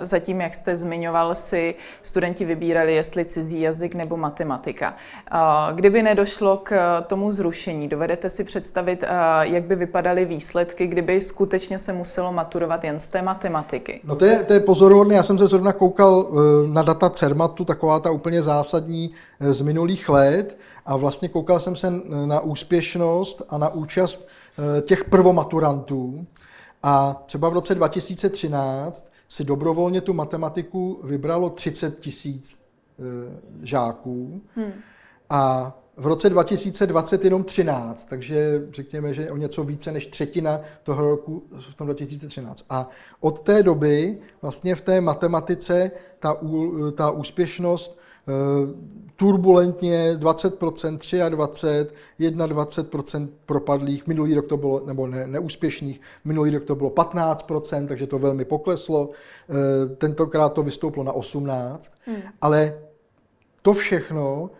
zatím, 0.00 0.40
jak 0.40 0.54
jste 0.54 0.76
zmiňoval, 0.76 1.34
si 1.34 1.74
studenti 2.02 2.44
vybírali, 2.44 2.94
jestli 2.94 3.24
cizí 3.24 3.60
jazyk 3.60 3.94
nebo 3.94 4.16
matematika. 4.16 4.96
Kdyby 5.74 6.02
nedošlo 6.02 6.56
k 6.56 7.00
tomu 7.06 7.30
zrušení, 7.30 7.88
dovedete 7.88 8.30
si 8.30 8.44
představit, 8.44 9.02
eh, 9.02 9.08
jak 9.40 9.64
by 9.64 9.74
vypadaly 9.74 10.24
výsledky, 10.24 10.86
kdyby 10.86 11.20
skutečně 11.20 11.78
se 11.78 11.92
muselo 11.92 12.32
maturovat 12.32 12.84
jen 12.84 13.00
z 13.00 13.08
té 13.08 13.22
matematiky? 13.22 14.00
No 14.04 14.16
to 14.16 14.24
je, 14.24 14.44
to 14.44 14.52
je 14.52 14.60
pozoruhodné. 14.60 15.14
Já 15.14 15.22
jsem 15.22 15.38
se 15.38 15.46
zrovna 15.46 15.72
koukal 15.72 16.28
na 16.66 16.82
data 16.82 17.10
CERMATu, 17.10 17.64
taková 17.64 18.00
ta 18.00 18.10
úplně 18.10 18.42
zásadní 18.42 19.10
z 19.40 19.60
minulých 19.60 20.08
let 20.08 20.58
a 20.86 20.96
vlastně 20.96 21.28
koukal 21.28 21.60
jsem 21.60 21.76
se 21.76 21.92
na 22.26 22.40
úspěšnost 22.40 23.42
a 23.48 23.58
na 23.58 23.68
účast 23.68 24.28
Eh, 24.28 24.37
těch 24.82 25.04
prvomaturantů 25.04 26.26
a 26.82 27.22
třeba 27.26 27.48
v 27.48 27.52
roce 27.52 27.74
2013 27.74 29.12
si 29.28 29.44
dobrovolně 29.44 30.00
tu 30.00 30.14
matematiku 30.14 31.00
vybralo 31.04 31.50
30 31.50 31.98
tisíc 31.98 32.58
eh, 32.58 33.02
žáků 33.62 34.42
hmm. 34.56 34.72
a 35.30 35.72
v 35.96 36.06
roce 36.06 36.30
2020 36.30 37.24
jenom 37.24 37.44
13, 37.44 38.04
takže 38.04 38.66
řekněme, 38.70 39.14
že 39.14 39.30
o 39.30 39.36
něco 39.36 39.64
více 39.64 39.92
než 39.92 40.06
třetina 40.06 40.60
toho 40.82 41.10
roku 41.10 41.42
v 41.70 41.74
tom 41.74 41.86
2013. 41.86 42.64
A 42.70 42.88
od 43.20 43.40
té 43.40 43.62
doby 43.62 44.18
vlastně 44.42 44.74
v 44.74 44.80
té 44.80 45.00
matematice 45.00 45.90
ta, 46.18 46.36
ta 46.94 47.10
úspěšnost 47.10 47.98
Eh, 47.98 48.07
turbulentně 49.16 50.16
20%, 50.16 50.98
23%, 50.98 51.86
21% 52.20 53.28
propadlých, 53.46 54.06
minulý 54.06 54.34
rok 54.34 54.46
to 54.46 54.56
bylo, 54.56 54.86
nebo 54.86 55.06
ne, 55.06 55.26
neúspěšných, 55.26 56.00
minulý 56.24 56.50
rok 56.50 56.64
to 56.64 56.74
bylo 56.74 56.90
15%, 56.90 57.86
takže 57.86 58.06
to 58.06 58.18
velmi 58.18 58.44
pokleslo, 58.44 59.10
eh, 59.10 59.96
tentokrát 59.96 60.48
to 60.52 60.62
vystouplo 60.62 61.04
na 61.04 61.12
18%, 61.12 61.92
hmm. 62.06 62.22
ale 62.40 62.78
to 63.62 63.72
všechno 63.72 64.50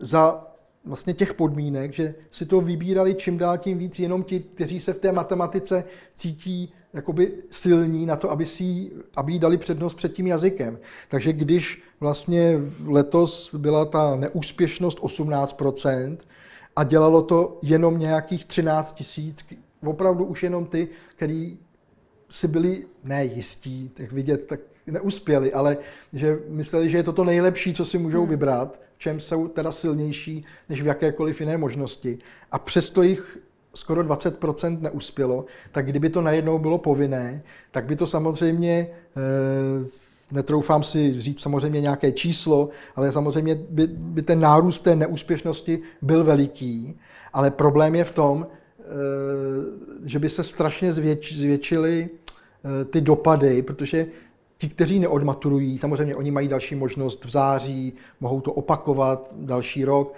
za 0.00 0.46
vlastně 0.84 1.14
těch 1.14 1.34
podmínek, 1.34 1.92
že 1.92 2.14
si 2.30 2.46
to 2.46 2.60
vybírali 2.60 3.14
čím 3.14 3.38
dál 3.38 3.58
tím 3.58 3.78
víc 3.78 3.98
jenom 3.98 4.22
ti, 4.22 4.40
kteří 4.40 4.80
se 4.80 4.92
v 4.92 4.98
té 4.98 5.12
matematice 5.12 5.84
cítí 6.14 6.72
jakoby 6.92 7.32
silní 7.50 8.06
na 8.06 8.16
to, 8.16 8.30
aby, 8.30 8.46
si, 8.46 8.90
aby 9.16 9.32
jí 9.32 9.38
dali 9.38 9.56
přednost 9.56 9.94
před 9.94 10.12
tím 10.12 10.26
jazykem. 10.26 10.78
Takže 11.08 11.32
když 11.32 11.82
vlastně 12.00 12.60
letos 12.86 13.54
byla 13.54 13.84
ta 13.84 14.16
neúspěšnost 14.16 15.00
18% 15.00 16.16
a 16.76 16.84
dělalo 16.84 17.22
to 17.22 17.58
jenom 17.62 17.98
nějakých 17.98 18.44
13 18.44 18.92
tisíc, 18.92 19.46
opravdu 19.84 20.24
už 20.24 20.42
jenom 20.42 20.66
ty, 20.66 20.88
který 21.16 21.58
si 22.30 22.48
byli 22.48 22.86
nejistí, 23.04 23.88
tak 23.94 24.12
vidět, 24.12 24.46
tak 24.46 24.60
neuspěli, 24.86 25.52
ale 25.52 25.76
že 26.12 26.38
mysleli, 26.48 26.88
že 26.88 26.96
je 26.96 27.02
to 27.02 27.12
to 27.12 27.24
nejlepší, 27.24 27.74
co 27.74 27.84
si 27.84 27.98
můžou 27.98 28.20
hmm. 28.20 28.30
vybrat, 28.30 28.80
v 28.94 28.98
čem 28.98 29.20
jsou 29.20 29.48
teda 29.48 29.72
silnější 29.72 30.44
než 30.68 30.82
v 30.82 30.86
jakékoliv 30.86 31.40
jiné 31.40 31.56
možnosti. 31.56 32.18
A 32.52 32.58
přesto 32.58 33.02
jich 33.02 33.38
skoro 33.74 34.02
20% 34.02 34.80
neuspělo, 34.80 35.44
tak 35.72 35.86
kdyby 35.86 36.10
to 36.10 36.20
najednou 36.20 36.58
bylo 36.58 36.78
povinné, 36.78 37.42
tak 37.70 37.84
by 37.84 37.96
to 37.96 38.06
samozřejmě, 38.06 38.88
eh, 39.16 39.84
netroufám 40.32 40.82
si 40.82 41.20
říct 41.20 41.40
samozřejmě 41.40 41.80
nějaké 41.80 42.12
číslo, 42.12 42.68
ale 42.96 43.12
samozřejmě 43.12 43.54
by, 43.54 43.86
by 43.86 44.22
ten 44.22 44.40
nárůst 44.40 44.80
té 44.80 44.96
neúspěšnosti 44.96 45.80
byl 46.02 46.24
veliký, 46.24 46.98
ale 47.32 47.50
problém 47.50 47.94
je 47.94 48.04
v 48.04 48.10
tom, 48.10 48.46
eh, 48.46 48.84
že 50.04 50.18
by 50.18 50.28
se 50.28 50.42
strašně 50.42 50.92
zvětš, 50.92 51.36
zvětšily 51.36 52.08
eh, 52.10 52.84
ty 52.84 53.00
dopady, 53.00 53.62
protože 53.62 54.06
ti, 54.58 54.68
kteří 54.68 54.98
neodmaturují, 54.98 55.78
samozřejmě 55.78 56.16
oni 56.16 56.30
mají 56.30 56.48
další 56.48 56.74
možnost 56.74 57.24
v 57.24 57.30
září, 57.30 57.92
mohou 58.20 58.40
to 58.40 58.52
opakovat 58.52 59.34
další 59.38 59.84
rok, 59.84 60.14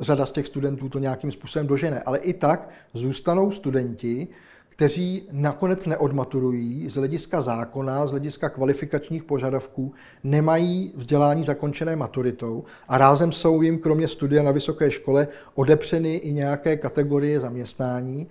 řada 0.00 0.26
z 0.26 0.32
těch 0.32 0.46
studentů 0.46 0.88
to 0.88 0.98
nějakým 0.98 1.30
způsobem 1.30 1.66
dožene, 1.66 2.00
ale 2.00 2.18
i 2.18 2.32
tak 2.32 2.68
zůstanou 2.94 3.50
studenti, 3.50 4.28
kteří 4.78 5.28
nakonec 5.32 5.86
neodmaturují 5.86 6.88
z 6.88 6.94
hlediska 6.94 7.40
zákona, 7.40 8.06
z 8.06 8.10
hlediska 8.10 8.48
kvalifikačních 8.48 9.24
požadavků, 9.24 9.94
nemají 10.24 10.92
vzdělání 10.96 11.44
zakončené 11.44 11.96
maturitou 11.96 12.64
a 12.88 12.98
rázem 12.98 13.32
jsou 13.32 13.62
jim 13.62 13.78
kromě 13.78 14.08
studia 14.08 14.42
na 14.42 14.50
vysoké 14.50 14.90
škole 14.90 15.28
odepřeny 15.54 16.14
i 16.14 16.32
nějaké 16.32 16.76
kategorie 16.76 17.40
zaměstnání. 17.40 18.26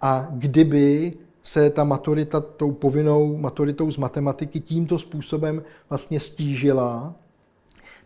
A 0.00 0.28
kdyby 0.30 1.12
se 1.42 1.70
ta 1.70 1.84
maturita 1.84 2.40
tou 2.40 2.72
povinnou 2.72 3.36
maturitou 3.36 3.90
z 3.90 3.96
matematiky 3.96 4.60
tímto 4.60 4.98
způsobem 4.98 5.62
vlastně 5.88 6.20
stížila, 6.20 7.14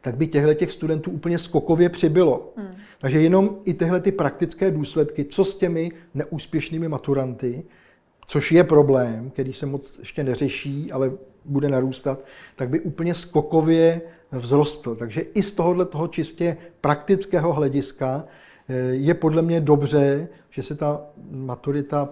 tak 0.00 0.16
by 0.16 0.26
těchto 0.26 0.54
těch 0.54 0.72
studentů 0.72 1.10
úplně 1.10 1.38
skokově 1.38 1.88
přibylo. 1.88 2.52
Hmm. 2.56 2.68
Takže 2.98 3.20
jenom 3.20 3.56
i 3.64 3.74
tyhle 3.74 4.00
ty 4.00 4.12
praktické 4.12 4.70
důsledky, 4.70 5.24
co 5.24 5.44
s 5.44 5.54
těmi 5.54 5.92
neúspěšnými 6.14 6.88
maturanty, 6.88 7.64
což 8.26 8.52
je 8.52 8.64
problém, 8.64 9.30
který 9.30 9.52
se 9.52 9.66
moc 9.66 9.98
ještě 9.98 10.24
neřeší, 10.24 10.92
ale 10.92 11.12
bude 11.44 11.68
narůstat, 11.68 12.24
tak 12.56 12.68
by 12.68 12.80
úplně 12.80 13.14
skokově 13.14 14.00
vzrostl. 14.38 14.94
Takže 14.94 15.20
i 15.20 15.42
z 15.42 15.52
tohohle 15.52 15.84
toho 15.84 16.08
čistě 16.08 16.56
praktického 16.80 17.52
hlediska 17.52 18.24
eh, 18.68 18.74
je 18.78 19.14
podle 19.14 19.42
mě 19.42 19.60
dobře, 19.60 20.28
že 20.50 20.62
se 20.62 20.74
ta 20.74 21.02
maturita 21.30 22.08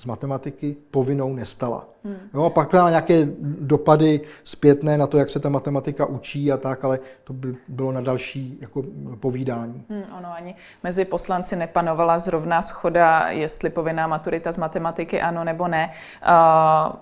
z 0.00 0.04
matematiky 0.06 0.76
povinnou 0.90 1.34
nestala. 1.34 1.88
Hmm. 2.04 2.16
Jo, 2.34 2.44
a 2.44 2.50
pak 2.50 2.72
má 2.72 2.90
nějaké 2.90 3.28
dopady 3.60 4.20
zpětné 4.44 4.98
na 4.98 5.06
to, 5.06 5.18
jak 5.18 5.30
se 5.30 5.40
ta 5.40 5.48
matematika 5.48 6.06
učí 6.06 6.52
a 6.52 6.56
tak, 6.56 6.84
ale 6.84 6.98
to 7.24 7.32
by 7.32 7.56
bylo 7.68 7.92
na 7.92 8.00
další 8.00 8.58
jako 8.60 8.84
povídání. 9.20 9.84
Hmm, 9.88 10.04
ono 10.18 10.34
ani 10.34 10.54
mezi 10.82 11.04
poslanci 11.04 11.56
nepanovala 11.56 12.18
zrovna 12.18 12.62
schoda, 12.62 13.28
jestli 13.28 13.70
povinná 13.70 14.06
maturita 14.06 14.52
z 14.52 14.56
matematiky 14.56 15.20
ano 15.20 15.44
nebo 15.44 15.68
ne. 15.68 15.90
Uh, 16.22 16.96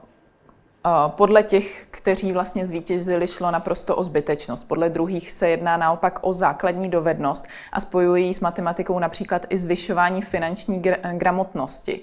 podle 1.08 1.42
těch, 1.42 1.86
kteří 1.90 2.32
vlastně 2.32 2.66
zvítězili, 2.66 3.26
šlo 3.26 3.50
naprosto 3.50 3.96
o 3.96 4.02
zbytečnost. 4.02 4.68
Podle 4.68 4.90
druhých 4.90 5.30
se 5.32 5.48
jedná 5.48 5.76
naopak 5.76 6.18
o 6.22 6.32
základní 6.32 6.88
dovednost 6.88 7.46
a 7.72 7.80
spojují 7.80 8.34
s 8.34 8.40
matematikou 8.40 8.98
například 8.98 9.46
i 9.48 9.58
zvyšování 9.58 10.22
finanční 10.22 10.82
gramotnosti. 11.12 12.00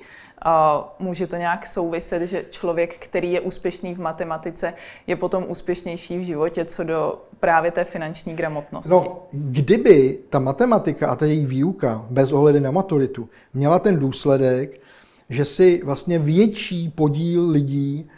Může 1.00 1.28
to 1.28 1.36
nějak 1.36 1.68
souviset, 1.68 2.22
že 2.22 2.46
člověk, 2.50 2.98
který 2.98 3.32
je 3.32 3.42
úspěšný 3.42 3.96
v 3.96 4.00
matematice, 4.00 4.74
je 5.08 5.16
potom 5.16 5.46
úspěšnější 5.48 6.18
v 6.18 6.22
životě 6.22 6.66
co 6.66 6.84
do 6.84 7.22
právě 7.40 7.72
té 7.72 7.84
finanční 7.84 8.34
gramotnosti? 8.34 8.90
No, 8.90 9.24
kdyby 9.32 10.20
ta 10.30 10.40
matematika 10.40 11.08
a 11.08 11.16
ta 11.16 11.26
její 11.26 11.46
výuka, 11.46 12.06
bez 12.10 12.32
ohledu 12.32 12.60
na 12.60 12.72
maturitu, 12.72 13.30
měla 13.54 13.80
ten 13.80 14.00
důsledek, 14.00 14.82
že 15.30 15.46
si 15.46 15.82
vlastně 15.84 16.20
větší 16.20 16.90
podíl 16.90 17.50
lidí 17.50 18.10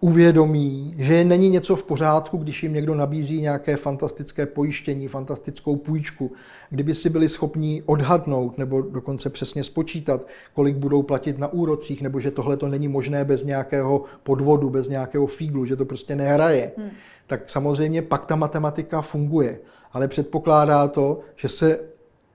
uvědomí, 0.00 0.94
že 0.98 1.24
není 1.24 1.48
něco 1.48 1.76
v 1.76 1.84
pořádku, 1.84 2.36
když 2.36 2.62
jim 2.62 2.72
někdo 2.72 2.94
nabízí 2.94 3.40
nějaké 3.40 3.76
fantastické 3.76 4.46
pojištění, 4.46 5.08
fantastickou 5.08 5.76
půjčku, 5.76 6.32
kdyby 6.70 6.94
si 6.94 7.10
byli 7.10 7.28
schopni 7.28 7.82
odhadnout 7.86 8.58
nebo 8.58 8.80
dokonce 8.80 9.30
přesně 9.30 9.64
spočítat, 9.64 10.26
kolik 10.54 10.76
budou 10.76 11.02
platit 11.02 11.38
na 11.38 11.52
úrocích, 11.52 12.02
nebo 12.02 12.20
že 12.20 12.30
tohle 12.30 12.56
to 12.56 12.68
není 12.68 12.88
možné 12.88 13.24
bez 13.24 13.44
nějakého 13.44 14.04
podvodu, 14.22 14.70
bez 14.70 14.88
nějakého 14.88 15.26
fíglu, 15.26 15.64
že 15.64 15.76
to 15.76 15.84
prostě 15.84 16.16
nehraje, 16.16 16.72
hmm. 16.76 16.90
tak 17.26 17.50
samozřejmě 17.50 18.02
pak 18.02 18.26
ta 18.26 18.36
matematika 18.36 19.02
funguje. 19.02 19.58
Ale 19.92 20.08
předpokládá 20.08 20.88
to, 20.88 21.20
že 21.36 21.48
se 21.48 21.78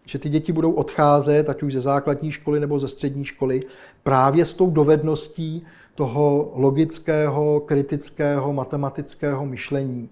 že 0.06 0.20
ty 0.20 0.30
děti 0.30 0.54
budou 0.54 0.72
odcházet, 0.72 1.50
ať 1.50 1.64
už 1.64 1.74
ze 1.74 1.82
základní 1.82 2.32
školy 2.32 2.60
nebo 2.60 2.80
ze 2.80 2.88
střední 2.88 3.26
školy, 3.26 3.64
právě 4.04 4.46
s 4.46 4.54
tou 4.54 4.70
dovedností 4.70 5.66
toho 5.96 6.52
logického, 6.56 7.60
kritického, 7.60 8.54
matematického 8.54 9.46
myšlení. 9.46 10.10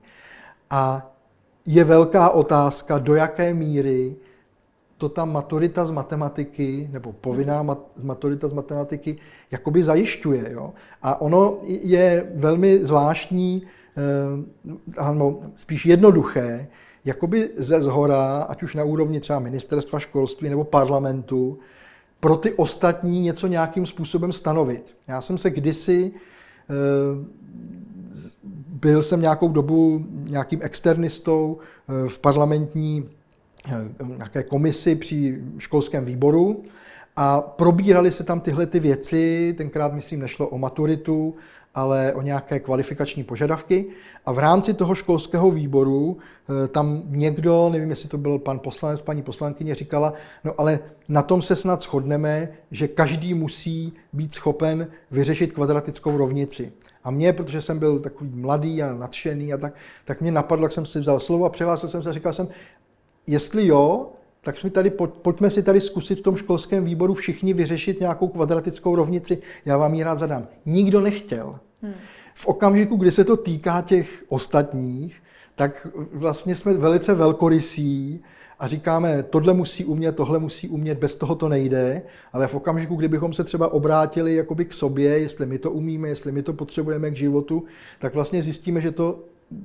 A 0.70 1.12
je 1.66 1.84
velká 1.84 2.30
otázka, 2.30 2.98
do 2.98 3.16
jaké 3.16 3.54
míry 3.54 4.16
to 4.98 5.10
ta 5.10 5.26
maturita 5.26 5.86
z 5.86 5.92
matematiky, 5.92 6.90
nebo 6.92 7.14
povinná 7.14 7.64
mat, 7.64 7.80
maturita 8.04 8.48
z 8.48 8.54
matematiky, 8.54 9.18
jakoby 9.52 9.84
zajišťuje. 9.84 10.52
Jo? 10.52 10.74
A 11.02 11.22
ono 11.22 11.58
je 11.64 12.32
velmi 12.36 12.86
zvláštní, 12.86 13.64
eh, 13.98 15.52
spíš 15.56 15.86
jednoduché, 15.86 16.68
jakoby 17.10 17.50
ze 17.58 17.82
zhora, 17.82 18.42
ať 18.50 18.64
už 18.64 18.76
na 18.76 18.84
úrovni 18.84 19.20
třeba 19.20 19.40
ministerstva 19.40 20.00
školství 20.00 20.50
nebo 20.50 20.64
parlamentu, 20.64 21.58
pro 22.20 22.38
ty 22.38 22.54
ostatní 22.54 23.22
něco 23.22 23.48
nějakým 23.48 23.86
způsobem 23.86 24.32
stanovit. 24.32 24.96
Já 25.08 25.22
jsem 25.22 25.38
se 25.38 25.50
kdysi, 25.50 26.12
eh, 26.12 26.74
byl 28.68 29.04
jsem 29.04 29.22
nějakou 29.22 29.50
dobu 29.50 30.06
nějakým 30.24 30.60
externistou 30.62 31.58
eh, 31.58 32.10
v 32.10 32.20
parlamentní 32.20 33.10
eh, 33.66 34.06
nějaké 34.18 34.44
komisi 34.44 34.96
při 34.96 35.42
školském 35.58 36.06
výboru 36.06 36.64
a 37.16 37.42
probírali 37.42 38.12
se 38.12 38.24
tam 38.24 38.40
tyhle 38.40 38.66
ty 38.66 38.80
věci, 38.80 39.54
tenkrát 39.58 39.94
myslím 39.94 40.20
nešlo 40.20 40.48
o 40.48 40.58
maturitu, 40.58 41.36
ale 41.80 42.14
o 42.14 42.22
nějaké 42.22 42.60
kvalifikační 42.60 43.24
požadavky. 43.24 43.86
A 44.26 44.32
v 44.32 44.40
rámci 44.40 44.74
toho 44.74 44.96
školského 44.96 45.52
výboru 45.52 46.18
eh, 46.18 46.68
tam 46.68 47.02
někdo, 47.06 47.70
nevím, 47.72 47.90
jestli 47.90 48.10
to 48.10 48.18
byl 48.18 48.40
pan 48.40 48.60
poslanec, 48.60 49.02
paní 49.02 49.22
poslankyně, 49.22 49.76
říkala, 49.76 50.14
no 50.44 50.54
ale 50.58 50.80
na 51.10 51.22
tom 51.22 51.42
se 51.42 51.56
snad 51.56 51.82
shodneme, 51.82 52.50
že 52.72 52.88
každý 52.88 53.34
musí 53.34 53.94
být 54.14 54.34
schopen 54.34 54.88
vyřešit 55.12 55.54
kvadratickou 55.54 56.18
rovnici. 56.18 56.72
A 57.04 57.12
mě, 57.12 57.34
protože 57.34 57.62
jsem 57.62 57.80
byl 57.80 58.00
takový 58.00 58.30
mladý 58.34 58.84
a 58.84 58.94
nadšený 58.94 59.54
a 59.54 59.58
tak, 59.58 59.74
tak 60.06 60.22
mě 60.22 60.32
napadlo, 60.32 60.66
jak 60.66 60.72
jsem 60.72 60.86
si 60.86 61.00
vzal 61.00 61.20
slovo 61.20 61.46
a 61.46 61.50
přihlásil 61.50 61.90
jsem 61.90 62.04
se 62.04 62.10
a 62.10 62.12
říkal 62.12 62.34
jsem, 62.34 62.48
jestli 63.28 63.68
jo, 63.68 64.12
tak 64.42 64.58
jsme 64.58 64.70
tady, 64.70 64.90
pojďme 65.22 65.50
si 65.50 65.64
tady 65.64 65.82
zkusit 65.82 66.20
v 66.20 66.22
tom 66.22 66.36
školském 66.36 66.84
výboru 66.84 67.14
všichni 67.14 67.54
vyřešit 67.54 68.00
nějakou 68.00 68.28
kvadratickou 68.28 68.96
rovnici. 68.96 69.42
Já 69.66 69.78
vám 69.78 69.94
ji 69.94 70.04
rád 70.04 70.20
zadám. 70.20 70.48
Nikdo 70.66 71.02
nechtěl. 71.02 71.60
Hmm. 71.82 71.94
V 72.34 72.48
okamžiku, 72.48 72.96
kdy 72.96 73.12
se 73.12 73.24
to 73.24 73.38
týká 73.38 73.82
těch 73.82 74.24
ostatních, 74.28 75.22
tak 75.56 75.88
vlastně 76.14 76.56
jsme 76.56 76.74
velice 76.74 77.14
velkorysí 77.14 78.24
a 78.60 78.68
říkáme, 78.68 79.24
tohle 79.24 79.54
musí 79.54 79.86
umět, 79.86 80.16
tohle 80.16 80.40
musí 80.40 80.70
umět, 80.70 80.98
bez 80.98 81.16
toho 81.16 81.36
to 81.36 81.50
nejde, 81.50 82.02
ale 82.34 82.48
v 82.48 82.56
okamžiku, 82.56 82.96
kdybychom 82.96 83.34
se 83.34 83.44
třeba 83.44 83.74
obrátili 83.74 84.36
jakoby 84.36 84.66
k 84.66 84.74
sobě, 84.74 85.20
jestli 85.20 85.46
my 85.46 85.60
to 85.60 85.72
umíme, 85.72 86.08
jestli 86.08 86.32
my 86.32 86.44
to 86.44 86.54
potřebujeme 86.54 87.12
k 87.12 87.16
životu, 87.16 87.64
tak 88.00 88.14
vlastně 88.14 88.42
zjistíme, 88.42 88.82
že 88.82 88.92
to 88.92 89.24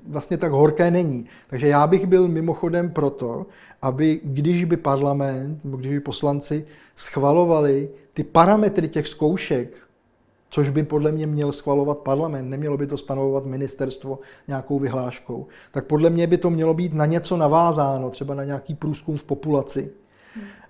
vlastně 0.09 0.37
tak 0.37 0.53
horké 0.53 0.91
není. 0.91 1.27
Takže 1.49 1.69
já 1.69 1.87
bych 1.87 2.07
byl 2.07 2.29
mimochodem 2.29 2.91
proto, 2.91 3.47
aby 3.83 4.21
když 4.25 4.65
by 4.65 4.77
parlament 4.77 5.65
nebo 5.65 5.77
když 5.77 5.93
by 5.93 6.01
poslanci 6.01 6.67
schvalovali 6.97 7.91
ty 8.13 8.25
parametry 8.25 8.89
těch 8.89 9.09
zkoušek, 9.09 9.77
což 10.55 10.71
by 10.71 10.83
podle 10.83 11.13
mě 11.13 11.27
měl 11.27 11.53
schvalovat 11.53 11.99
parlament, 11.99 12.51
nemělo 12.51 12.77
by 12.77 12.87
to 12.87 12.97
stanovovat 12.97 13.47
ministerstvo 13.47 14.19
nějakou 14.49 14.79
vyhláškou, 14.79 15.47
tak 15.71 15.87
podle 15.87 16.11
mě 16.11 16.27
by 16.27 16.39
to 16.39 16.51
mělo 16.51 16.75
být 16.75 16.95
na 16.95 17.07
něco 17.07 17.37
navázáno, 17.37 18.11
třeba 18.11 18.35
na 18.35 18.45
nějaký 18.45 18.75
průzkum 18.75 19.17
v 19.17 19.25
populaci, 19.25 19.91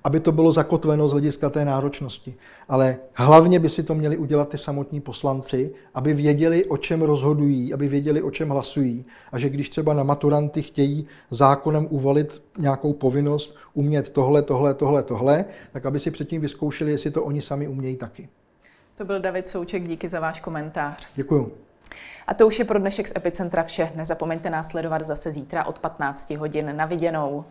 aby 0.05 0.20
to 0.20 0.32
bylo 0.32 0.53
zakotveno 0.53 1.09
z 1.09 1.12
hlediska 1.12 1.51
té 1.51 1.64
náročnosti. 1.64 2.35
Ale 2.68 2.97
hlavně 3.14 3.59
by 3.59 3.68
si 3.68 3.82
to 3.82 3.95
měli 3.95 4.16
udělat 4.16 4.49
ty 4.49 4.59
samotní 4.59 5.01
poslanci, 5.01 5.72
aby 5.95 6.14
věděli, 6.14 6.64
o 6.64 6.76
čem 6.76 7.03
rozhodují, 7.03 7.74
aby 7.74 7.89
věděli, 7.89 8.22
o 8.22 8.30
čem 8.30 8.49
hlasují. 8.49 9.05
A 9.32 9.39
že 9.39 9.49
když 9.49 9.70
třeba 9.70 9.95
na 9.95 10.03
maturanty 10.03 10.62
chtějí 10.62 11.07
zákonem 11.30 11.87
uvalit 11.91 12.43
nějakou 12.59 12.93
povinnost 12.93 13.57
umět 13.74 14.11
tohle, 14.11 14.43
tohle, 14.43 14.74
tohle, 14.74 15.03
tohle, 15.03 15.45
tak 15.72 15.87
aby 15.87 15.99
si 15.99 16.11
předtím 16.11 16.41
vyzkoušeli, 16.41 16.91
jestli 16.91 17.11
to 17.11 17.24
oni 17.24 17.41
sami 17.41 17.68
umějí 17.68 17.97
taky. 17.97 18.28
To 18.97 19.05
byl 19.05 19.21
David 19.21 19.49
Souček, 19.49 19.89
díky 19.89 20.09
za 20.09 20.21
váš 20.21 20.41
komentář. 20.41 21.09
Děkuju. 21.15 21.53
A 22.27 22.35
to 22.35 22.47
už 22.47 22.59
je 22.59 22.65
pro 22.65 22.79
dnešek 22.79 23.09
z 23.09 23.17
Epicentra 23.17 23.63
vše. 23.63 23.93
Nezapomeňte 23.95 24.51
následovat 24.51 25.03
zase 25.03 25.33
zítra 25.33 25.65
od 25.65 25.79
15 25.79 26.31
hodin 26.31 26.77
na 26.77 26.87
viděnou. 26.87 27.45